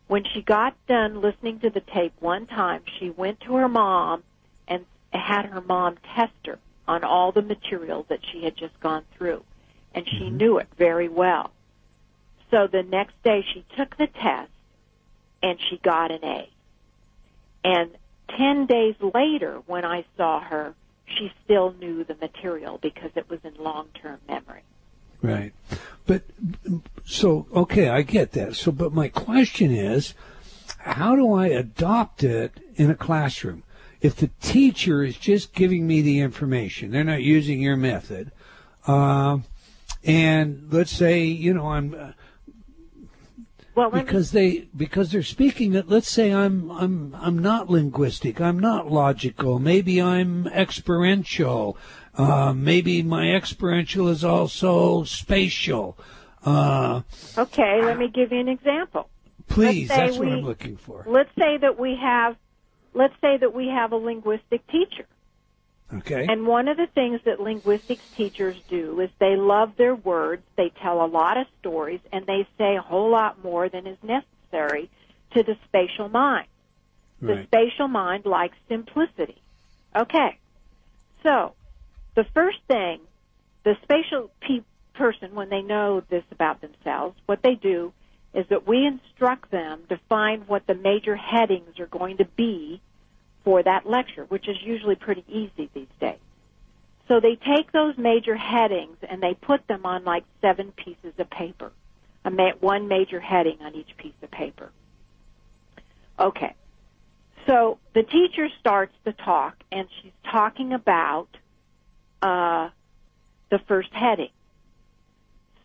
[0.08, 4.24] When she got done listening to the tape one time, she went to her mom
[4.68, 9.06] and had her mom test her on all the material that she had just gone
[9.18, 9.44] through.
[9.96, 10.38] And she mm-hmm.
[10.38, 11.52] knew it very well.
[12.50, 14.52] So the next day she took the test
[15.42, 16.50] and she got an A.
[17.64, 17.92] And
[18.38, 20.74] 10 days later, when I saw her,
[21.06, 24.64] she still knew the material because it was in long-term memory.
[25.22, 25.54] Right.
[26.06, 26.24] But
[27.06, 28.56] so okay, I get that.
[28.56, 30.14] So but my question is
[30.80, 33.64] how do I adopt it in a classroom?
[34.02, 38.32] If the teacher is just giving me the information, they're not using your method.
[38.88, 39.40] Uh,
[40.04, 42.12] and let's say, you know, I'm uh,
[43.76, 47.70] Well, let me- because they because they're speaking that let's say I'm I'm I'm not
[47.70, 51.78] linguistic, I'm not logical, maybe I'm experiential,
[52.18, 55.98] uh, maybe my experiential is also spatial.
[56.46, 57.02] Uh,
[57.38, 59.10] okay, let me give you an example.
[59.48, 61.04] please, that's what we- I'm looking for.
[61.08, 62.36] Let's say that we have,
[62.94, 65.06] let's say that we have a linguistic teacher.
[65.94, 66.26] Okay.
[66.30, 70.70] And one of the things that linguistics teachers do is they love their words, they
[70.82, 74.90] tell a lot of stories, and they say a whole lot more than is necessary
[75.32, 76.48] to the spatial mind.
[77.20, 79.42] The spatial mind likes simplicity.
[79.96, 80.38] Okay.
[81.24, 81.54] So,
[82.16, 83.00] the first thing,
[83.64, 87.94] the spatial pe- person, when they know this about themselves, what they do
[88.34, 92.82] is that we instruct them to find what the major headings are going to be
[93.44, 96.20] for that lecture, which is usually pretty easy these days.
[97.08, 101.30] So they take those major headings and they put them on like seven pieces of
[101.30, 101.72] paper,
[102.62, 104.72] one major heading on each piece of paper.
[106.18, 106.54] Okay.
[107.48, 111.28] So the teacher starts to talk, and she's talking about
[112.22, 112.70] uh,
[113.50, 114.30] the first heading.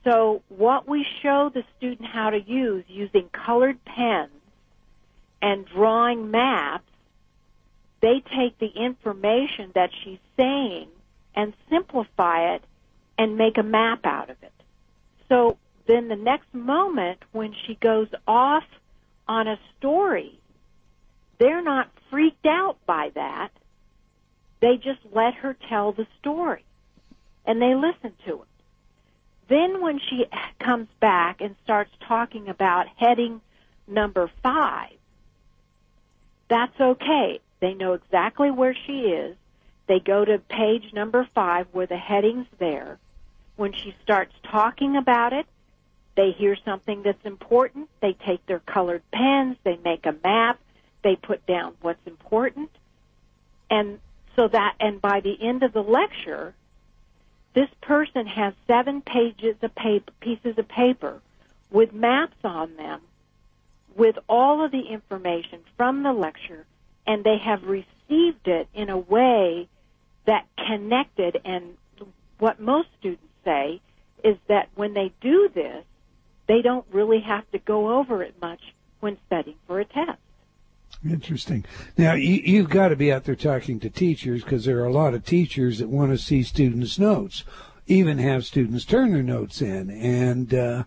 [0.05, 4.31] So what we show the student how to use using colored pens
[5.43, 6.91] and drawing maps,
[8.01, 10.89] they take the information that she's saying
[11.35, 12.63] and simplify it
[13.19, 14.53] and make a map out of it.
[15.29, 18.65] So then the next moment when she goes off
[19.27, 20.39] on a story,
[21.39, 23.51] they're not freaked out by that.
[24.67, 26.65] They just let her tell the story
[27.45, 28.49] and they listen to it.
[29.47, 30.27] Then when she
[30.59, 33.43] comes back and starts talking about heading
[33.87, 34.95] number five,
[36.51, 37.39] that's okay.
[37.61, 39.37] They know exactly where she is.
[39.87, 42.99] They go to page number five where the heading's there.
[43.55, 45.47] When she starts talking about it,
[46.17, 47.89] they hear something that's important.
[48.03, 49.59] They take their colored pens.
[49.63, 50.59] They make a map.
[51.05, 52.71] They put down what's important.
[53.71, 54.01] And
[54.37, 56.55] so that, and by the end of the lecture,
[57.55, 61.21] this person has seven pages of paper, pieces of paper
[61.71, 63.01] with maps on them
[63.97, 66.67] with all of the information from the lecture
[67.07, 69.69] and they have received it in a way
[70.27, 71.77] that connected and
[72.39, 73.81] what most students say
[74.23, 75.85] is that when they do this
[76.47, 78.61] they don't really have to go over it much
[79.01, 80.19] when studying for a test
[81.09, 81.65] Interesting.
[81.97, 84.93] Now, you, you've got to be out there talking to teachers because there are a
[84.93, 87.45] lot of teachers that want to see students' notes,
[87.87, 90.85] even have students turn their notes in and uh,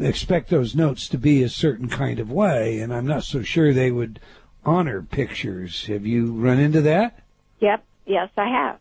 [0.00, 2.78] expect those notes to be a certain kind of way.
[2.78, 4.20] And I'm not so sure they would
[4.64, 5.86] honor pictures.
[5.86, 7.20] Have you run into that?
[7.60, 8.78] yep yes i have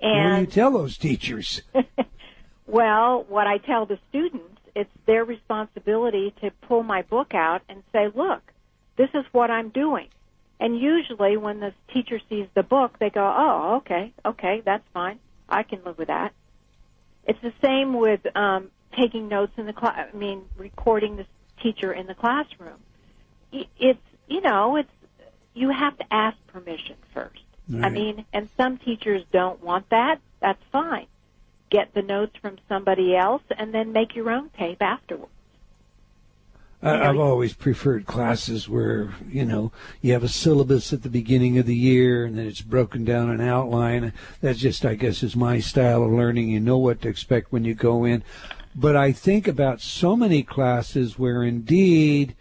[0.00, 1.62] what do you tell those teachers?
[2.66, 7.82] Well, what I tell the students, it's their responsibility to pull my book out and
[7.92, 8.42] say, look,
[8.96, 10.08] this is what I'm doing.
[10.60, 15.18] And usually when the teacher sees the book, they go, oh, okay, okay, that's fine.
[15.48, 16.32] I can live with that.
[17.26, 21.26] It's the same with um, taking notes in the class, I mean, recording the
[21.62, 22.78] teacher in the classroom.
[23.52, 24.90] It's, you know, it's,
[25.54, 27.40] you have to ask permission first.
[27.82, 30.20] I mean, and some teachers don't want that.
[30.40, 31.06] That's fine.
[31.70, 35.32] Get the notes from somebody else and then make your own tape afterwards.
[36.84, 39.72] I, I've always preferred classes where you know
[40.02, 43.30] you have a syllabus at the beginning of the year and then it's broken down
[43.30, 44.12] an outline.
[44.40, 46.50] That's just, I guess, is my style of learning.
[46.50, 48.22] You know what to expect when you go in.
[48.76, 52.34] But I think about so many classes where indeed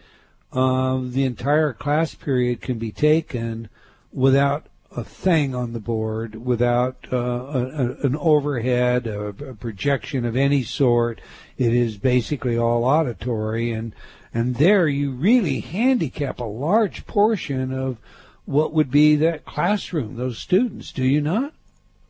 [0.51, 3.69] uh, the entire class period can be taken
[4.11, 10.25] without a thing on the board, without uh, a, a, an overhead, a, a projection
[10.25, 11.21] of any sort.
[11.57, 13.93] It is basically all auditory, and
[14.33, 17.97] and there you really handicap a large portion of
[18.45, 20.91] what would be that classroom, those students.
[20.91, 21.53] Do you not?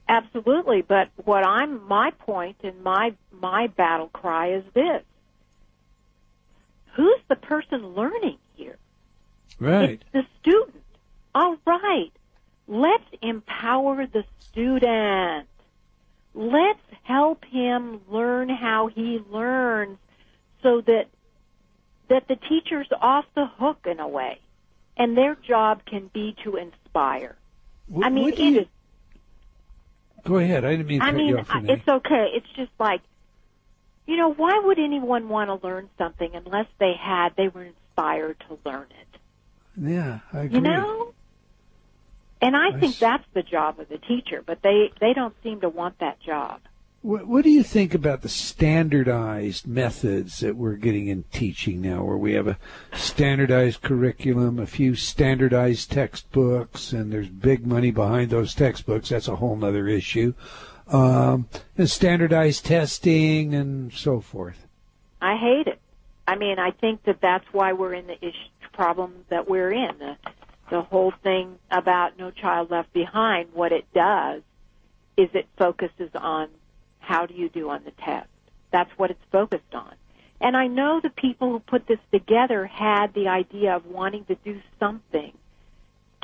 [0.07, 5.03] Absolutely, but what I'm my point and my my battle cry is this.
[6.95, 8.77] Who's the person learning here?
[9.59, 10.01] Right.
[10.01, 10.83] It's the student.
[11.33, 12.11] All right.
[12.67, 15.47] Let's empower the student.
[16.35, 19.97] Let's help him learn how he learns
[20.61, 21.07] so that
[22.13, 24.37] that the teacher's off the hook in a way.
[24.95, 27.35] And their job can be to inspire.
[27.91, 28.67] Wh- I mean, what it you- is
[30.23, 30.63] Go ahead.
[30.63, 31.47] I didn't mean to I mean, you off.
[31.49, 31.73] I- Renee.
[31.73, 32.27] it's okay.
[32.35, 33.01] It's just like,
[34.05, 38.37] you know, why would anyone want to learn something unless they had, they were inspired
[38.47, 39.19] to learn it?
[39.75, 40.57] yeah, I agree.
[40.57, 41.13] You know?
[42.41, 45.61] And I I think that's the job of the teacher, but they, they don't seem
[45.61, 46.59] to want that job.
[47.03, 52.01] What, what do you think about the standardized methods that we're getting in teaching now,
[52.01, 52.57] where we have a
[52.93, 59.09] standardized curriculum, a few standardized textbooks, and there's big money behind those textbooks?
[59.09, 60.33] That's a whole other issue.
[60.87, 64.65] Um, and standardized testing and so forth.
[65.21, 65.81] I hate it.
[66.25, 69.97] I mean, I think that that's why we're in the ish problem that we're in.
[69.99, 70.15] The,
[70.69, 74.41] the whole thing about No Child Left Behind, what it does
[75.17, 76.47] is it focuses on
[77.03, 78.27] how do you do on the test.
[78.71, 79.93] That's what it's focused on.
[80.41, 84.35] And I know the people who put this together had the idea of wanting to
[84.35, 85.31] do something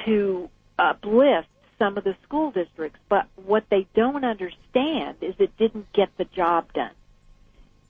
[0.06, 1.47] to uplift
[1.77, 6.26] some of the school districts, but what they don't understand is it didn't get the
[6.26, 6.91] job done.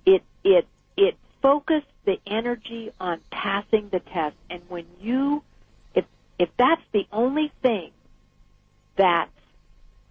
[0.05, 5.43] It it it focused the energy on passing the test, and when you
[5.95, 6.05] if
[6.37, 7.91] if that's the only thing
[8.95, 9.31] that's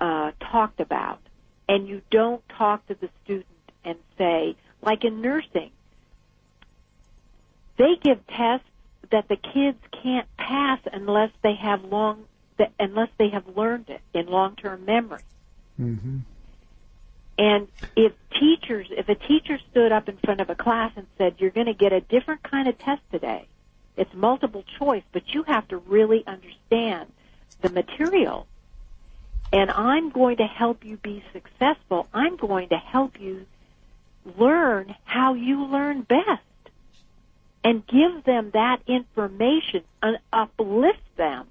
[0.00, 1.20] uh, talked about,
[1.68, 3.46] and you don't talk to the student
[3.84, 5.70] and say, like in nursing,
[7.76, 8.66] they give tests
[9.10, 12.24] that the kids can't pass unless they have long
[12.80, 15.22] unless they have learned it in long-term memory.
[15.80, 16.18] Mm-hmm.
[17.38, 21.36] And if teachers, if a teacher stood up in front of a class and said,
[21.38, 23.46] "You're going to get a different kind of test today,"
[23.96, 27.12] it's multiple choice, but you have to really understand
[27.60, 28.48] the material.
[29.52, 32.06] And I'm going to help you be successful.
[32.12, 33.46] I'm going to help you
[34.38, 36.42] learn how you learn best
[37.64, 41.46] and give them that information and uplift them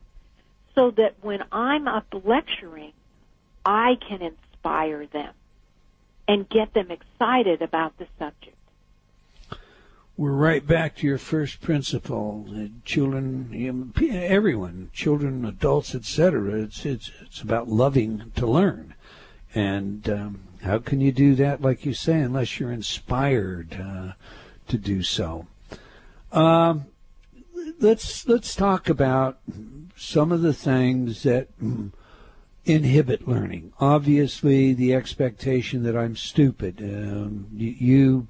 [0.76, 2.94] so that when I'm up lecturing,
[3.66, 5.34] I can inspire them
[6.28, 8.57] and get them excited about the subject.
[10.18, 12.48] We're right back to your first principle.
[12.84, 16.60] Children, everyone, children, adults, etc.
[16.64, 18.96] It's it's it's about loving to learn,
[19.54, 24.14] and um, how can you do that, like you say, unless you're inspired uh,
[24.70, 25.46] to do so?
[26.32, 26.86] Um,
[27.80, 29.38] let's let's talk about
[29.96, 31.92] some of the things that mm,
[32.66, 33.72] inhibit learning.
[33.80, 36.82] Obviously, the expectation that I'm stupid.
[36.82, 38.28] Um, you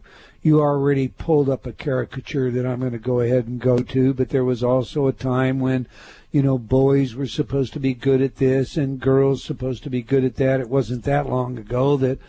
[0.48, 4.14] you already pulled up a caricature that I'm going to go ahead and go to,
[4.14, 5.88] but there was also a time when,
[6.32, 10.02] you know, boys were supposed to be good at this and girls supposed to be
[10.02, 10.62] good at that.
[10.62, 12.20] It wasn't that long ago that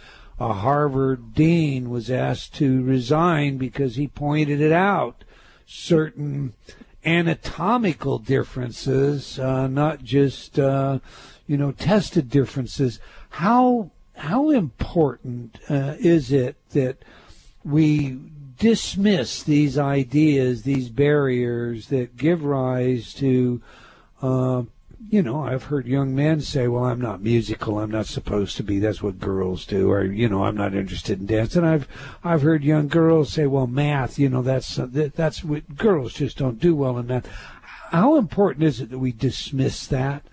[0.41, 5.23] a Harvard dean was asked to resign because he pointed it out
[5.65, 6.55] certain
[7.05, 10.99] anatomical differences, uh, not just uh,
[11.47, 12.99] you know tested differences.
[13.31, 17.05] How how important uh, is it that
[17.69, 18.19] we
[18.59, 23.63] dismiss these ideas, these barriers that give rise to
[24.21, 24.63] uh,
[25.11, 27.79] you know, I've heard young men say, "Well, I'm not musical.
[27.79, 28.79] I'm not supposed to be.
[28.79, 31.57] That's what girls do." Or, you know, I'm not interested in dance.
[31.57, 31.89] And I've
[32.25, 34.19] I've heard young girls say, "Well, math.
[34.19, 37.27] You know, that's that, that's what girls just don't do well in math."
[37.91, 40.25] How important is it that we dismiss that?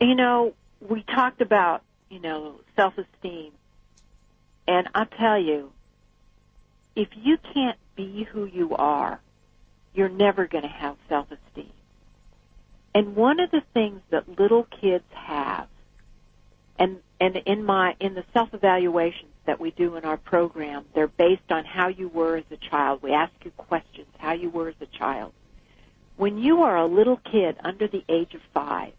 [0.00, 3.52] You know, we talked about, you know, self-esteem.
[4.72, 5.70] And I'll tell you,
[6.96, 9.20] if you can't be who you are,
[9.92, 11.70] you're never going to have self-esteem.
[12.94, 15.68] And one of the things that little kids have,
[16.78, 21.52] and, and in my, in the self-evaluations that we do in our program, they're based
[21.52, 23.02] on how you were as a child.
[23.02, 25.34] We ask you questions, how you were as a child.
[26.16, 28.94] When you are a little kid under the age of five,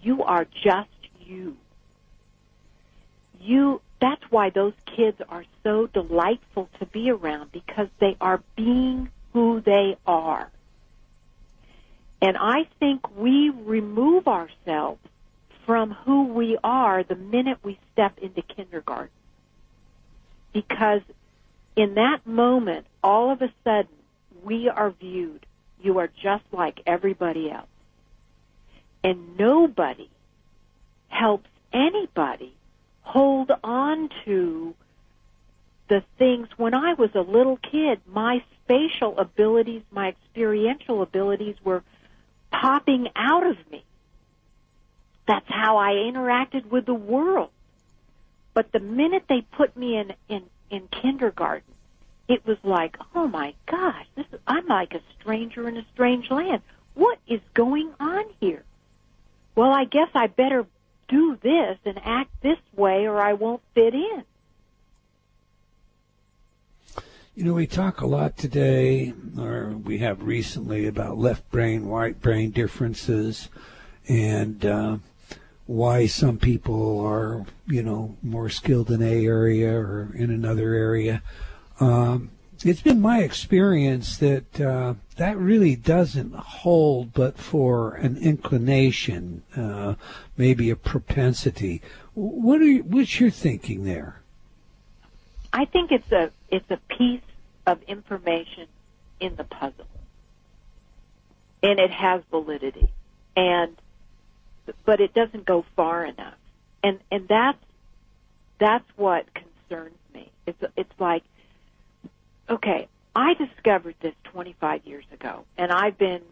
[0.00, 1.56] you are just you.
[3.40, 9.08] You, that's why those kids are so delightful to be around because they are being
[9.32, 10.50] who they are.
[12.20, 15.00] And I think we remove ourselves
[15.64, 19.10] from who we are the minute we step into kindergarten.
[20.52, 21.02] Because
[21.76, 23.86] in that moment, all of a sudden,
[24.42, 25.46] we are viewed.
[25.80, 27.68] You are just like everybody else.
[29.04, 30.10] And nobody
[31.08, 32.52] helps anybody
[33.02, 34.74] hold on to
[35.88, 36.48] the things.
[36.56, 41.82] When I was a little kid, my spatial abilities, my experiential abilities were
[42.50, 43.84] popping out of me.
[45.26, 47.50] That's how I interacted with the world.
[48.54, 51.74] But the minute they put me in, in, in kindergarten,
[52.28, 56.30] it was like, oh my gosh, this is, I'm like a stranger in a strange
[56.30, 56.62] land.
[56.94, 58.64] What is going on here?
[59.54, 60.66] Well, I guess I better
[61.12, 64.24] do this and act this way or I won't fit in.
[67.34, 72.20] You know, we talk a lot today, or we have recently, about left brain, right
[72.20, 73.48] brain differences,
[74.06, 74.98] and uh,
[75.64, 81.22] why some people are, you know, more skilled in a area or in another area.
[81.80, 82.32] Um,
[82.64, 89.94] it's been my experience that uh, that really doesn't hold, but for an inclination, uh,
[90.36, 91.82] maybe a propensity.
[92.14, 94.20] What are you, what's your thinking there?
[95.52, 97.20] I think it's a it's a piece
[97.66, 98.66] of information
[99.20, 99.86] in the puzzle.
[101.62, 102.88] and it has validity,
[103.36, 103.76] and
[104.84, 106.34] but it doesn't go far enough,
[106.82, 107.58] and and that's
[108.58, 110.30] that's what concerns me.
[110.46, 111.22] It's it's like,
[112.52, 116.22] okay, I discovered this 25 years ago, and I've been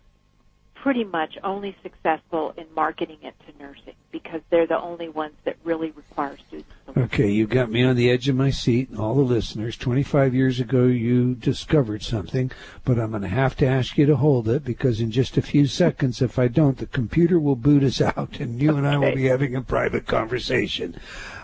[0.75, 5.55] pretty much only successful in marketing it to nursing because they're the only ones that
[5.63, 6.71] really require students.
[6.97, 9.77] Okay, you got me on the edge of my seat, and all the listeners.
[9.77, 12.51] 25 years ago, you discovered something,
[12.85, 15.43] but I'm going to have to ask you to hold it because in just a
[15.43, 18.97] few seconds, if I don't, the computer will boot us out, and you and I
[18.97, 20.99] will be having a private conversation.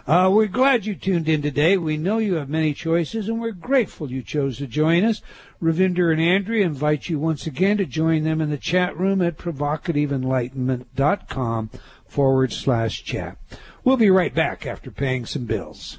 [0.06, 1.76] Uh, we're glad you tuned in today.
[1.76, 5.20] We know you have many choices, and we're grateful you chose to join us.
[5.60, 9.36] Ravinder and Andrea invite you once again to join them in the chat room at
[9.36, 11.70] provocativeenlightenment.com
[12.06, 13.36] forward slash chat.
[13.82, 15.98] We'll be right back after paying some bills.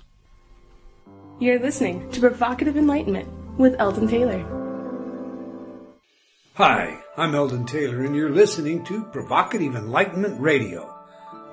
[1.39, 3.27] You're listening to Provocative Enlightenment
[3.57, 4.45] with Eldon Taylor.
[6.53, 10.93] Hi, I'm Eldon Taylor, and you're listening to Provocative Enlightenment Radio.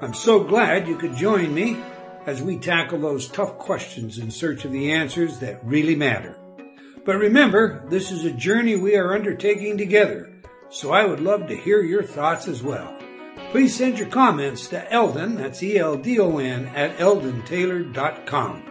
[0.01, 1.83] I'm so glad you could join me
[2.27, 6.39] as we tackle those tough questions in search of the answers that really matter.
[7.05, 10.33] But remember, this is a journey we are undertaking together,
[10.71, 12.99] so I would love to hear your thoughts as well.
[13.51, 18.65] Please send your comments to Eldon, that's E-L-D-O-N, at eldontaylor.com.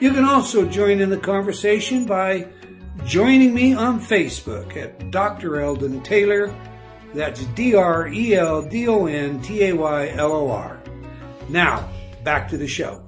[0.00, 2.46] You can also join in the conversation by
[3.04, 5.60] joining me on Facebook at Dr.
[5.60, 6.54] Eldon Taylor.
[7.14, 10.80] That's D R E L D O N T A Y L O R.
[11.48, 11.88] Now,
[12.24, 13.07] back to the show.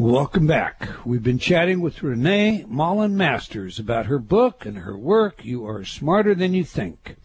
[0.00, 0.88] Welcome back.
[1.04, 5.44] We've been chatting with Renee Mullen Masters about her book and her work.
[5.44, 7.16] You are smarter than you think.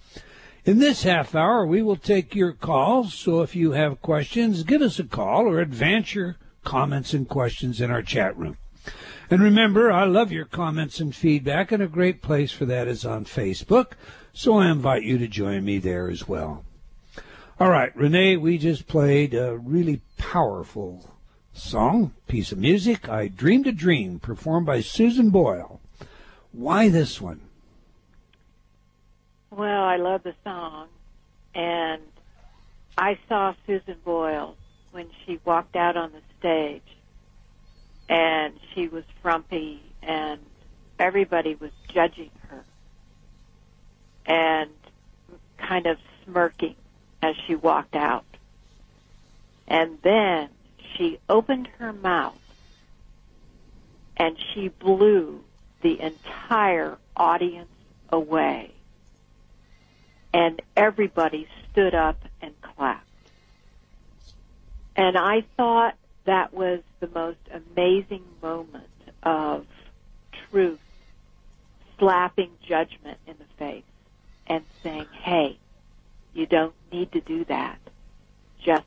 [0.66, 3.14] In this half hour, we will take your calls.
[3.14, 6.36] So if you have questions, give us a call or advance your
[6.66, 8.58] comments and questions in our chat room.
[9.30, 13.06] And remember, I love your comments and feedback, and a great place for that is
[13.06, 13.94] on Facebook.
[14.34, 16.66] So I invite you to join me there as well.
[17.58, 21.15] All right, Renee, we just played a really powerful
[21.56, 25.80] song, piece of music, I Dreamed a Dream, performed by Susan Boyle.
[26.52, 27.42] Why this one?
[29.50, 30.90] Well, I love the song,
[31.54, 32.02] and
[32.98, 34.58] I saw Susan Boyle
[34.92, 36.84] when she walked out on the stage,
[38.10, 40.40] and she was frumpy, and
[41.00, 42.64] everybody was judging her,
[44.26, 44.72] and
[45.58, 46.76] kind of smirking
[47.22, 48.26] as she walked out.
[49.68, 50.50] And then
[50.98, 52.40] she opened her mouth,
[54.18, 55.44] and she blew
[55.82, 57.70] the entire audience
[58.10, 58.76] away
[60.36, 63.08] and everybody stood up and clapped.
[64.94, 65.96] And I thought
[66.26, 68.90] that was the most amazing moment
[69.24, 69.66] of
[70.52, 70.82] truth
[71.98, 73.86] slapping judgment in the face
[74.46, 75.58] and saying, hey,
[76.34, 77.80] you don't need to do that.
[78.62, 78.84] Just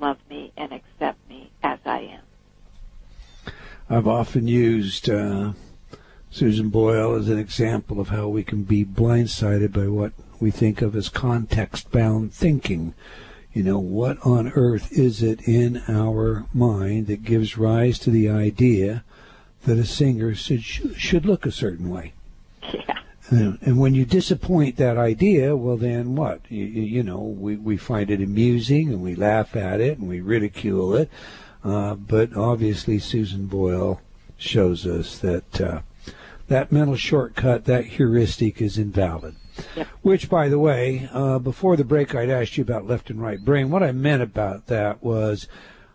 [0.00, 3.52] love me and accept me as I am.
[3.90, 5.52] I've often used uh,
[6.30, 10.82] Susan Boyle as an example of how we can be blindsided by what we think
[10.82, 12.94] of as context bound thinking.
[13.52, 18.28] You know, what on earth is it in our mind that gives rise to the
[18.28, 19.04] idea
[19.64, 22.12] that a singer should, should look a certain way?
[22.74, 22.98] Yeah.
[23.30, 26.40] And, and when you disappoint that idea, well, then what?
[26.48, 30.20] You, you know, we, we find it amusing and we laugh at it and we
[30.20, 31.10] ridicule it.
[31.62, 34.00] Uh, but obviously, Susan Boyle
[34.38, 35.80] shows us that uh,
[36.46, 39.34] that mental shortcut, that heuristic, is invalid.
[39.76, 39.86] Yep.
[40.02, 43.44] Which, by the way, uh, before the break, I'd asked you about left and right
[43.44, 43.70] brain.
[43.70, 45.48] What I meant about that was,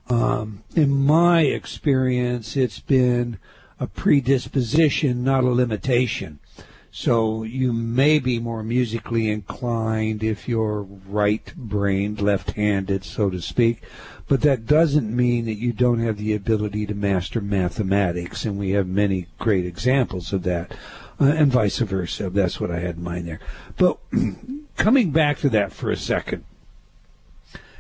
[0.10, 3.39] um, in my experience, it's been
[3.80, 6.39] a predisposition, not a limitation.
[6.95, 13.82] So you may be more musically inclined if you're right-brained, left-handed, so to speak,
[14.28, 18.70] but that doesn't mean that you don't have the ability to master mathematics, and we
[18.72, 20.72] have many great examples of that,
[21.20, 22.30] uh, and vice versa.
[22.30, 23.40] That's what I had in mind there.
[23.76, 23.98] But
[24.78, 26.45] coming back to that for a second,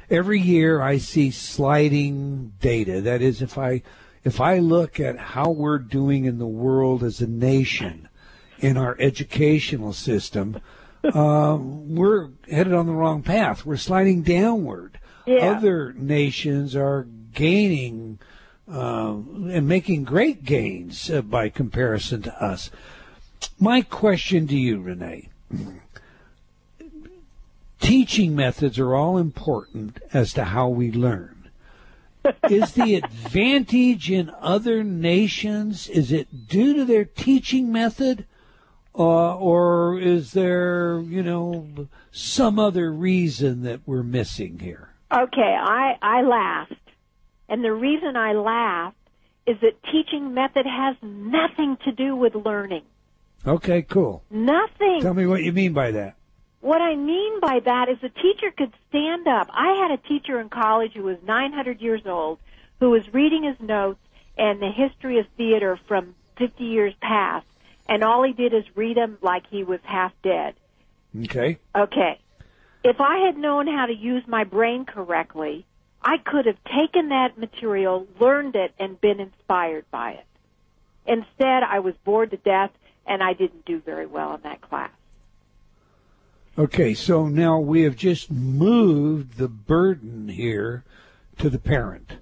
[0.09, 2.99] every year I see sliding data.
[2.99, 3.83] That is, if I
[4.23, 8.09] if I look at how we're doing in the world as a nation
[8.63, 10.59] in our educational system,
[11.13, 13.65] um, we're headed on the wrong path.
[13.65, 14.99] We're sliding downward.
[15.25, 15.51] Yeah.
[15.51, 18.19] Other nations are gaining
[18.67, 22.71] um, and making great gains uh, by comparison to us.
[23.59, 25.29] My question to you, Renee
[27.83, 31.49] teaching methods are all important as to how we learn.
[32.49, 38.25] is the advantage in other nations is it due to their teaching method
[38.95, 45.95] uh, or is there you know some other reason that we're missing here Okay, I,
[46.01, 46.73] I laughed.
[47.47, 48.97] And the reason I laughed
[49.45, 52.81] is that teaching method has nothing to do with learning.
[53.45, 54.99] okay cool Nothing.
[55.01, 56.15] tell me what you mean by that
[56.61, 59.49] What I mean by that is a teacher could stand up.
[59.53, 62.39] I had a teacher in college who was 900 years old
[62.79, 63.99] who was reading his notes
[64.37, 67.45] and the history of theater from 50 years past,
[67.87, 70.55] and all he did is read them like he was half dead.
[71.23, 72.19] okay Okay.
[72.83, 75.65] If I had known how to use my brain correctly,
[76.01, 80.25] I could have taken that material, learned it, and been inspired by it.
[81.05, 82.71] Instead, I was bored to death
[83.05, 84.91] and I didn't do very well in that class.
[86.57, 90.83] okay so now we have just moved the burden here
[91.37, 92.13] to the parent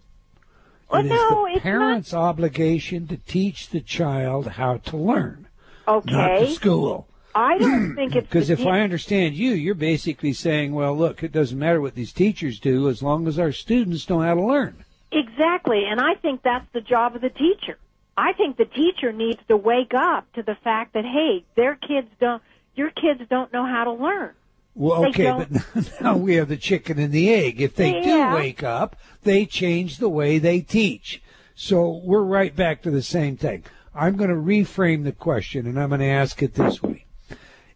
[0.89, 5.47] Well, it is no, the parent's obligation to teach the child how to learn
[5.95, 6.05] not.
[6.05, 6.53] not Okay.
[6.53, 11.23] school I don't think it's Because if I understand you, you're basically saying, well, look,
[11.23, 14.45] it doesn't matter what these teachers do as long as our students know how to
[14.45, 14.85] learn.
[15.11, 17.77] Exactly, and I think that's the job of the teacher.
[18.17, 22.07] I think the teacher needs to wake up to the fact that hey, their kids
[22.19, 22.41] don't
[22.75, 24.33] your kids don't know how to learn.
[24.73, 25.49] Well, okay, but
[26.01, 27.61] now we have the chicken and the egg.
[27.61, 28.29] If they Yeah.
[28.31, 31.21] do wake up, they change the way they teach.
[31.55, 33.63] So we're right back to the same thing.
[33.93, 37.05] I'm going to reframe the question and I'm going to ask it this way.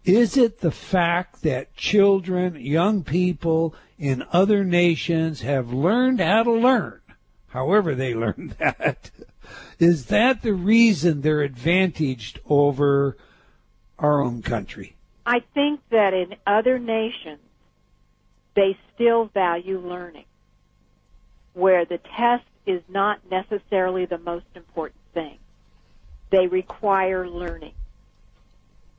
[0.06, 6.52] Is it the fact that children, young people in other nations have learned how to
[6.52, 7.02] learn,
[7.48, 9.10] however they learned that?
[9.80, 13.18] Is that the reason they're advantaged over
[14.00, 14.96] our own country?
[15.26, 17.40] I think that in other nations
[18.56, 20.26] they still value learning
[21.54, 25.40] where the test is not necessarily the most important thing.
[26.36, 27.72] They require learning.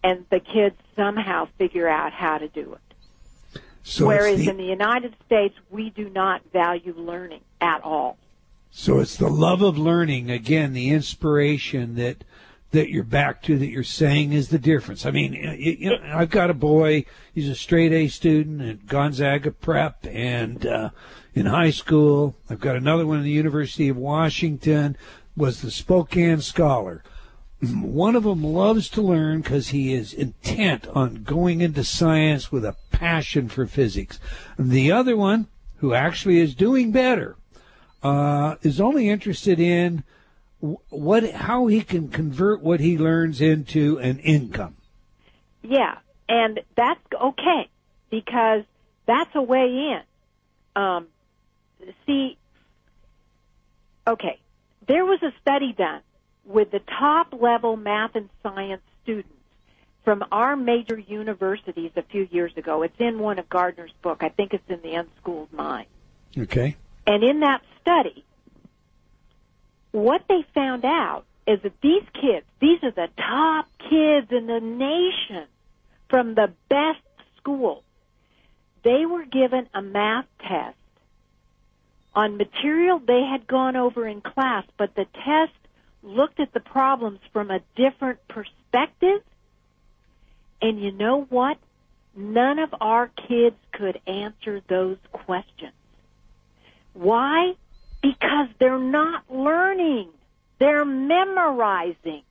[0.03, 3.61] And the kids somehow figure out how to do it.
[3.83, 8.17] So Whereas the, in the United States, we do not value learning at all.
[8.71, 12.25] So it's the love of learning, again, the inspiration that
[12.71, 15.05] that you're back to that you're saying is the difference?
[15.05, 17.05] I mean, you, you know, I've got a boy.
[17.35, 20.91] He's a straight A student at Gonzaga Prep and uh,
[21.35, 22.35] in high school.
[22.49, 24.97] I've got another one at the University of Washington.
[25.37, 27.03] Was the Spokane Scholar.
[27.63, 32.65] One of them loves to learn because he is intent on going into science with
[32.65, 34.21] a passion for physics.
[34.59, 35.47] The other one,
[35.79, 37.37] who actually is doing better,
[38.03, 40.05] uh, is only interested in
[40.61, 44.77] what how he can convert what he learns into an income.
[45.63, 47.69] Yeah, and that's okay
[48.11, 48.65] because
[49.07, 50.01] that's a way in.
[50.83, 51.07] Um,
[52.05, 52.37] see,
[54.07, 54.39] okay,
[54.87, 56.03] there was a study done
[56.47, 59.31] with the top level math and science students
[60.05, 62.83] from our major universities a few years ago.
[62.83, 64.19] It's in one of Gardner's book.
[64.23, 65.89] I think it's in the Unschooled Mind.
[66.39, 66.77] Okay.
[67.07, 68.25] And in that study,
[69.91, 74.61] what they found out is that these kids, these are the top kids in the
[74.61, 75.47] nation
[76.09, 77.01] from the best
[77.37, 77.83] schools.
[78.83, 80.77] They were given a math test
[82.15, 85.53] on material they had gone over in class, but the test
[86.07, 89.23] looked at the problems from a different perspective.
[90.63, 91.59] And you know what?
[92.15, 95.73] None of our kids could answer those questions.
[96.95, 97.55] Why?
[98.03, 100.09] Because they're not learning.
[100.59, 102.23] They're memorizing.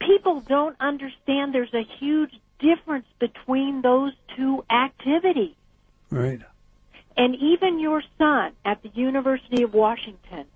[0.00, 5.54] People don't understand there's a huge difference between those two activities.
[6.10, 6.40] Right.
[7.16, 10.46] And even your son at the University of Washington,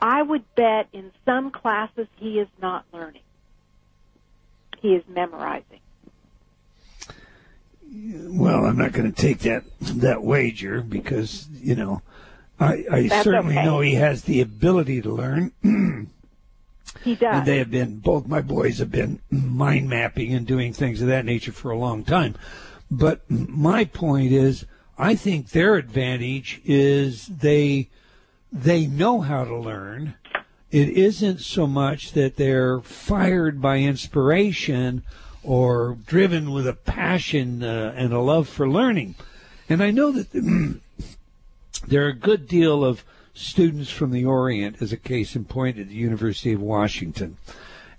[0.00, 3.22] I would bet in some classes he is not learning.
[4.78, 5.80] He is memorizing.
[7.92, 12.02] Well, I'm not going to take that that wager because you know
[12.58, 13.64] I, I certainly okay.
[13.64, 15.52] know he has the ability to learn.
[17.04, 17.34] He does.
[17.34, 21.08] And they have been, both my boys have been mind mapping and doing things of
[21.08, 22.34] that nature for a long time.
[22.90, 24.66] But my point is,
[24.98, 27.88] I think their advantage is they,
[28.52, 30.14] they know how to learn.
[30.70, 35.02] It isn't so much that they're fired by inspiration
[35.42, 39.14] or driven with a passion uh, and a love for learning.
[39.68, 40.32] And I know that
[41.86, 43.04] there are a good deal of
[43.34, 47.36] students from the Orient, as a case in point, at the University of Washington.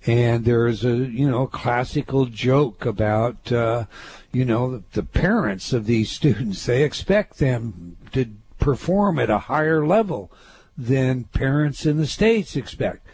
[0.05, 3.85] And there is a, you know, classical joke about, uh,
[4.31, 6.65] you know, the, the parents of these students.
[6.65, 8.29] They expect them to
[8.61, 10.31] perform at a higher level
[10.77, 13.05] than parents in the States expect.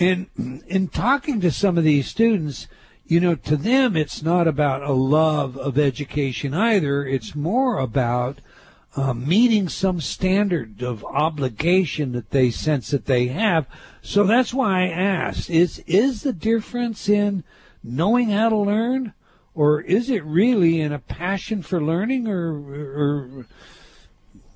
[0.00, 0.26] And
[0.66, 2.66] in talking to some of these students,
[3.06, 7.06] you know, to them, it's not about a love of education either.
[7.06, 8.40] It's more about
[8.96, 13.66] uh, meeting some standard of obligation that they sense that they have.
[14.02, 17.44] So that's why I asked: is is the difference in
[17.82, 19.12] knowing how to learn,
[19.54, 23.46] or is it really in a passion for learning, or, or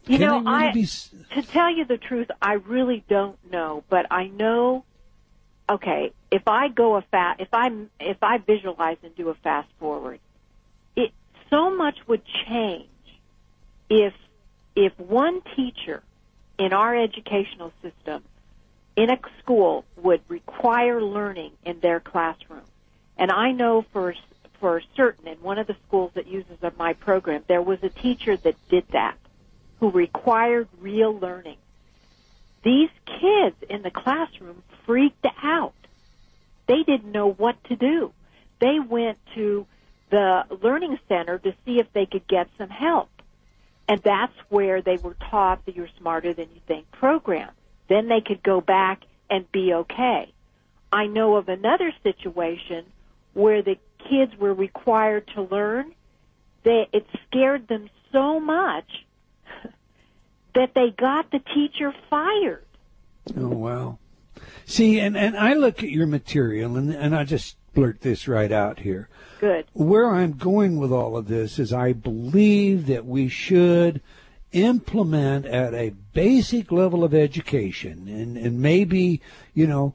[0.08, 3.84] You can know, really I be to tell you the truth, I really don't know,
[3.88, 4.84] but I know.
[5.70, 7.70] Okay, if I go a fast, if I
[8.00, 10.18] if I visualize and do a fast forward,
[10.96, 11.12] it
[11.50, 12.88] so much would change
[13.90, 14.14] if
[14.74, 16.02] if one teacher
[16.58, 18.24] in our educational system
[18.96, 22.62] in a school would require learning in their classroom.
[23.16, 24.14] And I know for
[24.60, 28.36] for certain in one of the schools that uses my program, there was a teacher
[28.38, 29.16] that did that,
[29.80, 31.56] who required real learning.
[32.64, 35.74] These kids in the classroom freaked out.
[36.66, 38.12] They didn't know what to do.
[38.60, 39.66] They went to
[40.10, 43.08] the learning center to see if they could get some help.
[43.88, 47.50] And that's where they were taught that you're smarter than you think program.
[47.88, 50.32] Then they could go back and be okay.
[50.92, 52.84] I know of another situation
[53.34, 53.78] where the
[54.10, 55.94] kids were required to learn.
[56.64, 59.06] They, it scared them so much
[60.54, 62.64] that they got the teacher fired.
[63.36, 63.98] Oh wow.
[64.64, 68.50] See, and, and I look at your material and and I just blurt this right
[68.50, 69.08] out here.
[69.40, 69.66] Good.
[69.72, 74.00] Where I'm going with all of this is I believe that we should
[74.52, 79.20] implement at a basic level of education and, and maybe,
[79.54, 79.94] you know,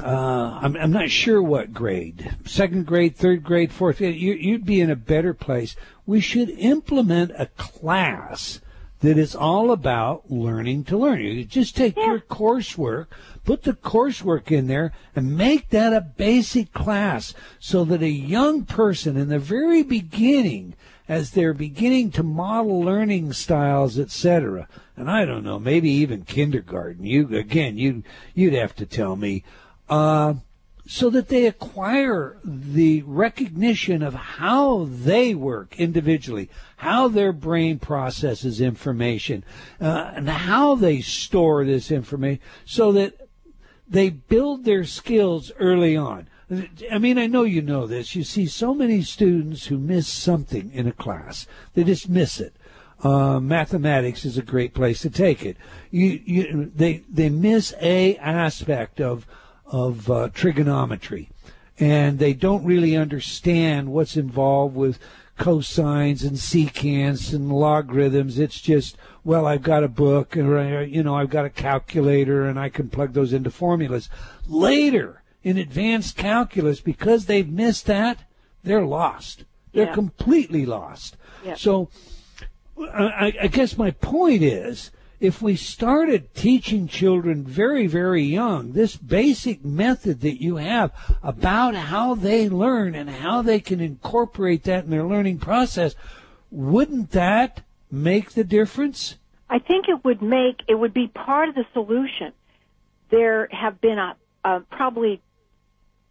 [0.00, 4.64] uh, I'm, I'm not sure what grade, second grade, third grade, fourth grade, you, you'd
[4.64, 5.76] be in a better place.
[6.06, 8.60] We should implement a class
[9.02, 11.20] that is all about learning to learn.
[11.20, 13.06] You just take your coursework,
[13.44, 18.64] put the coursework in there, and make that a basic class so that a young
[18.64, 20.74] person in the very beginning,
[21.08, 27.04] as they're beginning to model learning styles, etc., and I don't know, maybe even kindergarten.
[27.04, 28.04] You again, you
[28.34, 29.42] you'd have to tell me.
[29.88, 30.34] uh,
[30.86, 38.60] so that they acquire the recognition of how they work individually, how their brain processes
[38.60, 39.44] information,
[39.80, 43.28] uh, and how they store this information, so that
[43.88, 46.28] they build their skills early on.
[46.90, 48.14] I mean, I know you know this.
[48.14, 51.46] You see so many students who miss something in a class.
[51.74, 52.54] They just miss it.
[53.02, 55.56] Uh, mathematics is a great place to take it.
[55.90, 59.26] You, you, they, they miss a aspect of,
[59.72, 61.30] of uh, trigonometry,
[61.80, 65.00] and they don't really understand what's involved with
[65.38, 68.38] cosines and secants and logarithms.
[68.38, 72.46] It's just, well, I've got a book, or uh, you know, I've got a calculator,
[72.46, 74.08] and I can plug those into formulas.
[74.46, 78.18] Later in advanced calculus, because they've missed that,
[78.62, 79.44] they're lost.
[79.72, 79.94] They're Yeah.
[79.94, 81.16] completely lost.
[81.44, 81.54] Yeah.
[81.56, 81.88] So,
[82.78, 84.90] I, I guess my point is,
[85.22, 90.90] if we started teaching children very, very young this basic method that you have
[91.22, 95.94] about how they learn and how they can incorporate that in their learning process,
[96.50, 99.16] wouldn't that make the difference?
[99.48, 102.32] I think it would make it would be part of the solution.
[103.10, 105.22] There have been a, a probably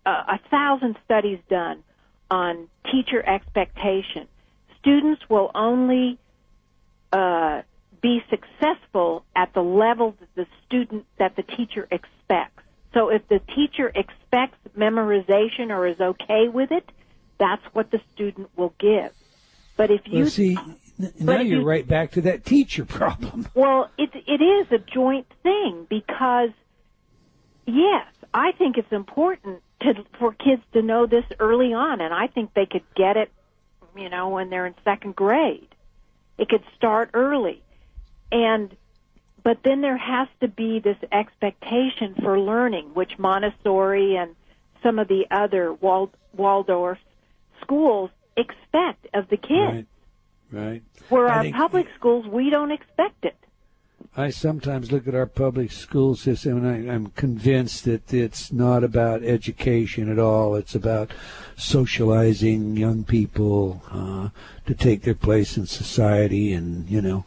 [0.06, 1.84] a, a thousand studies done
[2.30, 4.30] on teacher expectation.
[4.80, 6.18] Students will only
[7.12, 7.64] uh,
[8.02, 12.64] be successful at the level that the student that the teacher expects.
[12.94, 16.90] So if the teacher expects memorization or is okay with it,
[17.38, 19.12] that's what the student will give.
[19.78, 20.58] But if you Well, see,
[21.20, 23.48] now you're you- right back to that teacher problem.
[23.54, 26.50] well, it it is a joint thing because
[27.66, 32.28] yes, I think it's important to for kids to know this early on, and I
[32.28, 33.32] think they could get it,
[33.96, 35.68] you know, when they're in second grade.
[36.38, 37.62] It could start early,
[38.32, 38.76] and
[39.44, 44.36] but then there has to be this expectation for learning, which Montessori and
[44.84, 47.00] some of the other Wald, Waldorf
[47.62, 49.50] schools expect of the kids.
[49.52, 49.88] Right.
[50.52, 50.84] Right.
[51.10, 53.36] Where I our public schools, we don't expect it.
[54.18, 58.84] I sometimes look at our public school system and I, I'm convinced that it's not
[58.84, 60.56] about education at all.
[60.56, 61.12] It's about
[61.56, 64.30] socializing young people uh,
[64.66, 66.52] to take their place in society.
[66.52, 67.24] And, you know,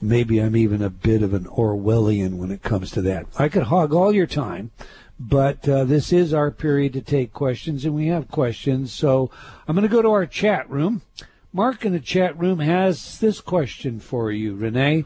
[0.00, 3.26] maybe I'm even a bit of an Orwellian when it comes to that.
[3.38, 4.70] I could hog all your time.
[5.22, 8.90] But uh, this is our period to take questions, and we have questions.
[8.90, 9.30] So
[9.68, 11.02] I'm going to go to our chat room.
[11.52, 15.04] Mark in the chat room has this question for you, Renee.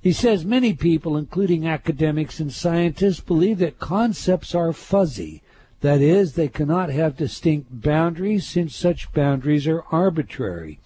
[0.00, 5.42] He says many people, including academics and scientists, believe that concepts are fuzzy.
[5.80, 10.80] That is, they cannot have distinct boundaries since such boundaries are arbitrary.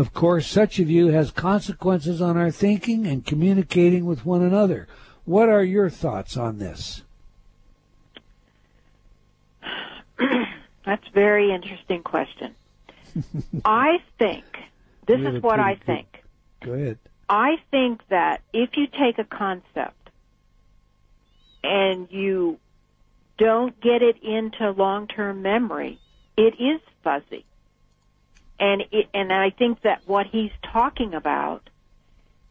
[0.00, 4.88] Of course, such a view has consequences on our thinking and communicating with one another.
[5.26, 7.02] What are your thoughts on this?
[10.18, 12.54] That's a very interesting question.
[13.66, 14.44] I think
[15.06, 16.24] this is what I pretty good- think.
[16.64, 16.98] Go ahead.
[17.28, 20.08] I think that if you take a concept
[21.62, 22.58] and you
[23.36, 25.98] don't get it into long-term memory,
[26.38, 27.44] it is fuzzy.
[28.60, 31.68] And it, and I think that what he's talking about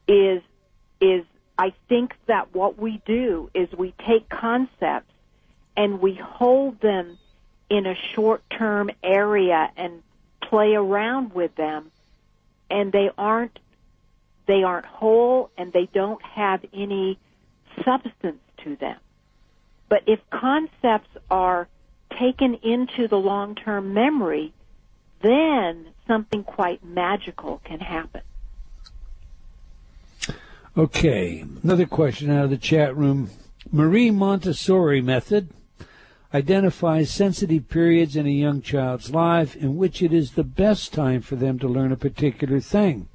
[0.08, 0.42] is
[1.00, 1.24] is
[1.58, 5.14] I think that what we do is we take concepts
[5.78, 7.18] and we hold them
[7.70, 10.02] in a short-term area and
[10.42, 11.92] play around with them
[12.70, 13.60] and they aren't
[14.48, 17.20] they aren't whole and they don't have any
[17.86, 18.98] substance to them.
[19.90, 21.68] But if concepts are
[22.18, 24.54] taken into the long-term memory,
[25.22, 28.22] then something quite magical can happen.
[30.76, 33.30] Okay, another question out of the chat room.
[33.72, 35.50] Marie Montessori method
[36.34, 41.22] identifies sensitive periods in a young child's life in which it is the best time
[41.22, 43.08] for them to learn a particular thing.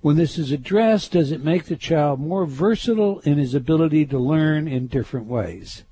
[0.00, 4.18] When this is addressed, does it make the child more versatile in his ability to
[4.18, 5.84] learn in different ways?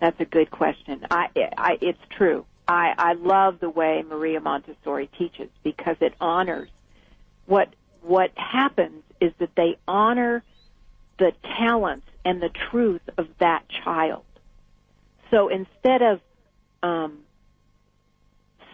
[0.00, 1.06] That's a good question.
[1.12, 2.44] I, I it's true.
[2.68, 6.68] I, I love the way Maria Montessori teaches because it honors
[7.46, 7.68] what
[8.02, 10.42] what happens is that they honor
[11.18, 14.24] the talents and the truth of that child.
[15.30, 16.20] So instead of
[16.82, 17.20] um,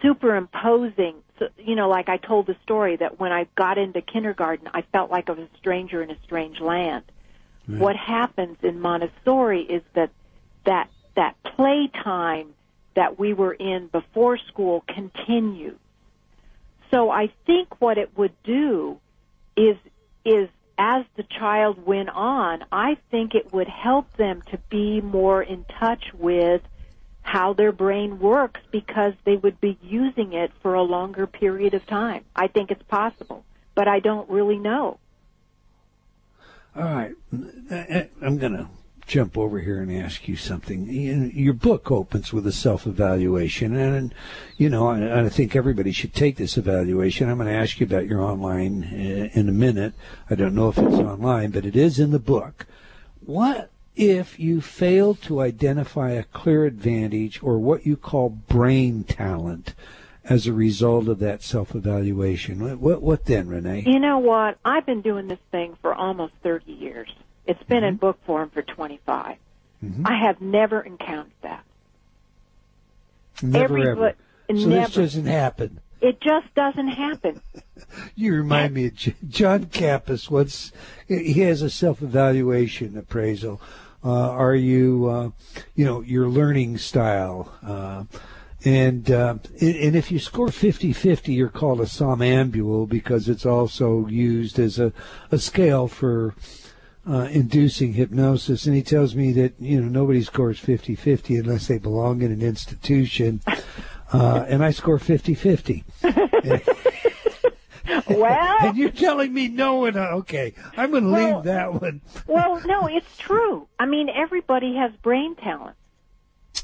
[0.01, 4.67] superimposing, so, you know, like I told the story that when I got into kindergarten,
[4.73, 7.03] I felt like I was a stranger in a strange land.
[7.77, 10.09] What happens in Montessori is that
[10.65, 12.55] that that playtime
[12.99, 15.79] that we were in before school continues.
[16.91, 18.99] So I think what it would do
[19.55, 19.77] is
[20.25, 25.41] is as the child went on, I think it would help them to be more
[25.41, 26.61] in touch with
[27.21, 31.85] how their brain works because they would be using it for a longer period of
[31.85, 32.25] time.
[32.35, 33.45] I think it's possible,
[33.75, 34.99] but I don't really know.
[36.75, 37.15] All right,
[37.71, 38.67] eh, I'm going to
[39.09, 40.85] jump over here and ask you something.
[40.87, 44.13] You- Your book opens with a self-evaluation, and
[44.55, 47.29] you know, I, I think everybody should take this evaluation.
[47.29, 49.93] I'm going to ask you about your online uh, in a minute.
[50.29, 52.67] I don't know if it's online, but it is in the book.
[53.25, 59.73] What if you fail to identify a clear advantage or what you call brain talent
[60.23, 62.59] as a result of that self-evaluation?
[62.63, 63.83] What what, what then, Renee?
[63.87, 64.59] You know what?
[64.63, 67.09] I've been doing this thing for almost 30 years.
[67.49, 69.37] It's been in book form for 25.
[69.83, 70.03] Mhm.
[70.05, 71.63] I have never encountered that.
[73.41, 74.15] Never Everybody-
[74.51, 74.61] ever.
[74.61, 75.79] So this doesn't happen.
[75.99, 77.41] It just doesn't happen.
[78.15, 78.95] You remind me of
[79.29, 80.29] John Kappas.
[80.29, 80.71] What's
[81.07, 83.59] he has a self-evaluation appraisal.
[84.03, 85.29] Uh, are you, uh,
[85.75, 88.03] you know, your learning style, uh,
[88.65, 94.05] and uh, and and if you score 50-50, you're called a somnambule because it's also
[94.07, 94.91] used as a,
[95.31, 96.35] a scale for
[97.09, 98.65] uh, inducing hypnosis.
[98.65, 102.41] And he tells me that you know nobody scores 50-50 unless they belong in an
[102.41, 103.41] institution,
[104.13, 105.83] uh, and I score 50-50.
[108.07, 111.81] Well, And you're telling me no, and uh, okay, I'm going to Well- leave that
[111.81, 112.01] one.
[112.27, 113.67] well, no, it's true.
[113.79, 115.75] I mean, everybody has brain talent.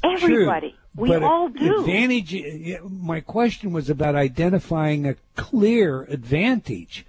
[0.04, 0.70] Everybody.
[0.70, 0.78] True.
[0.94, 1.80] We all do.
[1.80, 2.34] Advantage.
[2.82, 7.04] My question was about identifying a clear advantage.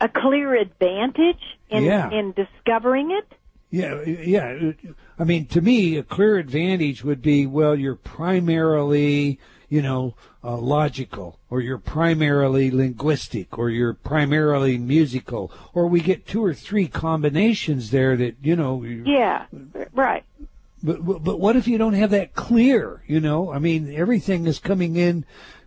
[0.00, 2.10] A clear advantage in Yeah.
[2.10, 3.34] in discovering it.
[3.70, 4.72] Yeah, yeah.
[5.18, 10.56] I mean, to me, a clear advantage would be well, you're primarily, you know, uh,
[10.56, 16.88] logical, or you're primarily linguistic, or you're primarily musical, or we get two or three
[16.88, 18.82] combinations there that you know.
[18.82, 19.44] Yeah,
[19.92, 20.24] right.
[20.82, 23.02] But, but but what if you don't have that clear?
[23.06, 25.24] You know, I mean, everything is coming in.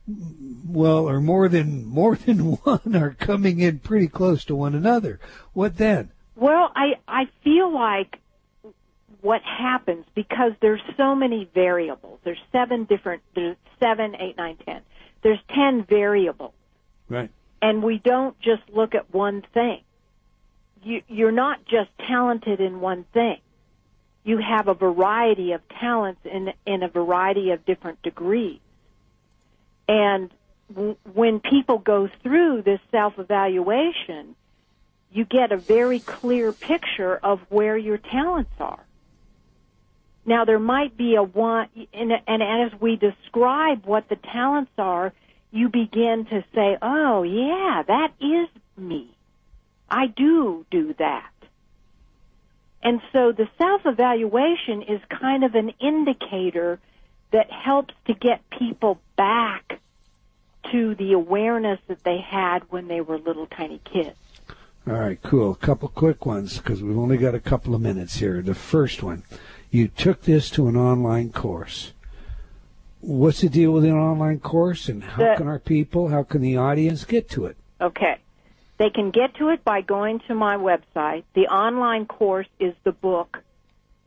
[0.07, 5.19] Well, or more than more than one are coming in pretty close to one another.
[5.53, 6.11] What then?
[6.35, 8.19] Well, I I feel like
[9.21, 12.19] what happens because there's so many variables.
[12.23, 13.21] There's seven different.
[13.34, 14.81] There's seven, eight, nine, ten.
[15.21, 16.53] There's ten variables,
[17.07, 17.30] Right.
[17.61, 19.81] and we don't just look at one thing.
[20.84, 23.38] You you're not just talented in one thing.
[24.25, 28.59] You have a variety of talents in in a variety of different degrees.
[29.88, 30.31] And
[30.73, 34.35] w- when people go through this self evaluation,
[35.11, 38.84] you get a very clear picture of where your talents are.
[40.26, 45.14] Now there might be a one, and, and as we describe what the talents are,
[45.51, 49.10] you begin to say, "Oh yeah, that is me.
[49.89, 51.30] I do do that."
[52.81, 56.80] And so the self-evaluation is kind of an indicator
[57.34, 59.80] that helps to get people back
[60.72, 64.15] to the awareness that they had when they were little tiny kids.
[64.88, 65.51] All right, cool.
[65.51, 68.41] A couple quick ones because we've only got a couple of minutes here.
[68.41, 69.23] The first one,
[69.72, 71.93] you took this to an online course.
[73.01, 76.41] What's the deal with an online course, and how The- can our people, how can
[76.41, 77.57] the audience get to it?
[77.81, 78.18] Okay.
[78.77, 81.23] They can get to it by going to my website.
[81.34, 83.41] The online course is the book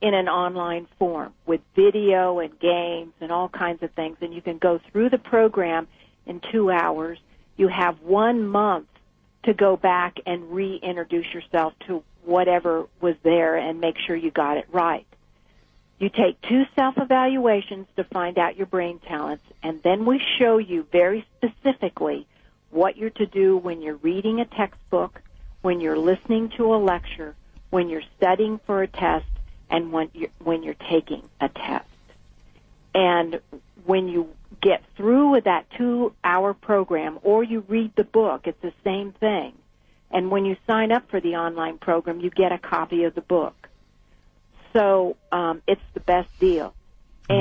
[0.01, 4.17] in an online form with video and games and all kinds of things.
[4.21, 5.89] And you can go through the program
[6.27, 7.19] in two hours.
[7.57, 8.89] You have one month
[9.45, 14.59] to go back and reintroduce yourself to whatever was there and make sure you got
[14.59, 15.07] it right.
[15.99, 20.59] You take two self evaluations to find out your brain talents, and then we show
[20.59, 22.27] you very specifically
[22.71, 25.23] what you're to do when you're reading a textbook,
[25.63, 27.35] when you're listening to a lecture,
[27.71, 29.25] when you're studying for a test,
[29.71, 31.87] and when you're, when you're taking a test.
[32.95, 33.41] And
[33.85, 38.61] when you get through with that two hour program or you read the book, it's
[38.63, 39.53] the same thing.
[40.11, 43.21] And when you sign up for the online program, you get a copy of the
[43.21, 43.69] book.
[44.73, 46.75] So um, it's the best deal.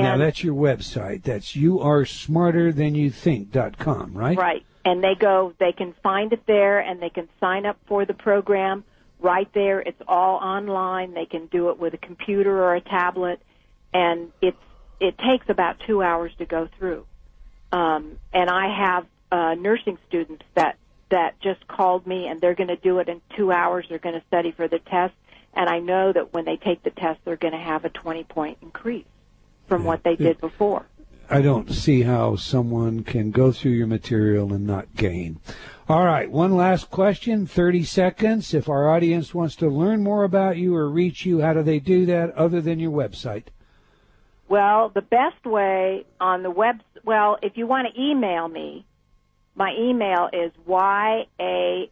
[0.02, 1.22] now that's your website.
[1.22, 4.36] That's youaresmarterthanyouthink.com, right?
[4.36, 4.66] Right.
[4.84, 8.14] And they go, they can find it there and they can sign up for the
[8.14, 8.84] program
[9.20, 9.80] right there.
[9.80, 11.14] It's all online.
[11.14, 13.40] They can do it with a computer or a tablet
[13.92, 14.56] and it's,
[15.00, 17.06] it takes about two hours to go through.
[17.72, 20.76] Um, and I have, uh, nursing students that,
[21.10, 23.86] that just called me and they're going to do it in two hours.
[23.88, 25.14] They're going to study for the test.
[25.54, 28.24] And I know that when they take the test, they're going to have a 20
[28.24, 29.06] point increase
[29.68, 30.86] from what they did before.
[31.28, 35.40] I don't see how someone can go through your material and not gain.
[35.88, 38.54] All right, one last question, 30 seconds.
[38.54, 41.80] If our audience wants to learn more about you or reach you, how do they
[41.80, 43.44] do that other than your website?
[44.48, 48.86] Well, the best way on the web, well, if you want to email me,
[49.56, 51.88] my email is y-a-s-t-y-t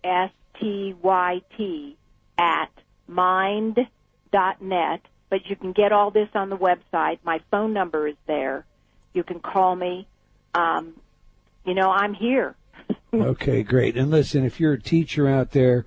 [2.39, 2.71] at
[3.09, 5.01] mind.net,
[5.31, 7.19] but you can get all this on the website.
[7.25, 8.65] My phone number is there.
[9.15, 10.07] You can call me.
[10.55, 10.95] Um,
[11.65, 12.55] you know, I'm here.
[13.15, 13.97] Okay, great.
[13.97, 15.87] And listen, if you're a teacher out there,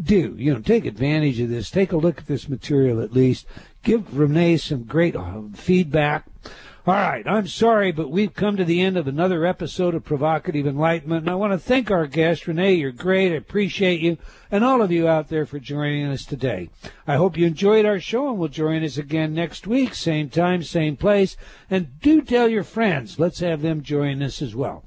[0.00, 1.72] do, you know, take advantage of this.
[1.72, 3.46] Take a look at this material at least.
[3.82, 6.26] Give Renee some great uh, feedback.
[6.88, 10.66] All right, I'm sorry, but we've come to the end of another episode of Provocative
[10.66, 12.76] Enlightenment, and I want to thank our guest, Renee.
[12.76, 13.30] You're great.
[13.30, 14.16] I appreciate you,
[14.50, 16.70] and all of you out there for joining us today.
[17.06, 20.62] I hope you enjoyed our show, and will join us again next week, same time,
[20.62, 21.36] same place.
[21.68, 23.18] And do tell your friends.
[23.18, 24.82] Let's have them join us as well.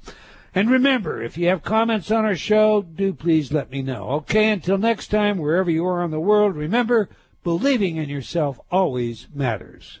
[0.56, 4.08] And remember, if you have comments on our show, do please let me know.
[4.08, 7.10] Okay, until next time, wherever you are in the world, remember,
[7.44, 10.00] believing in yourself always matters.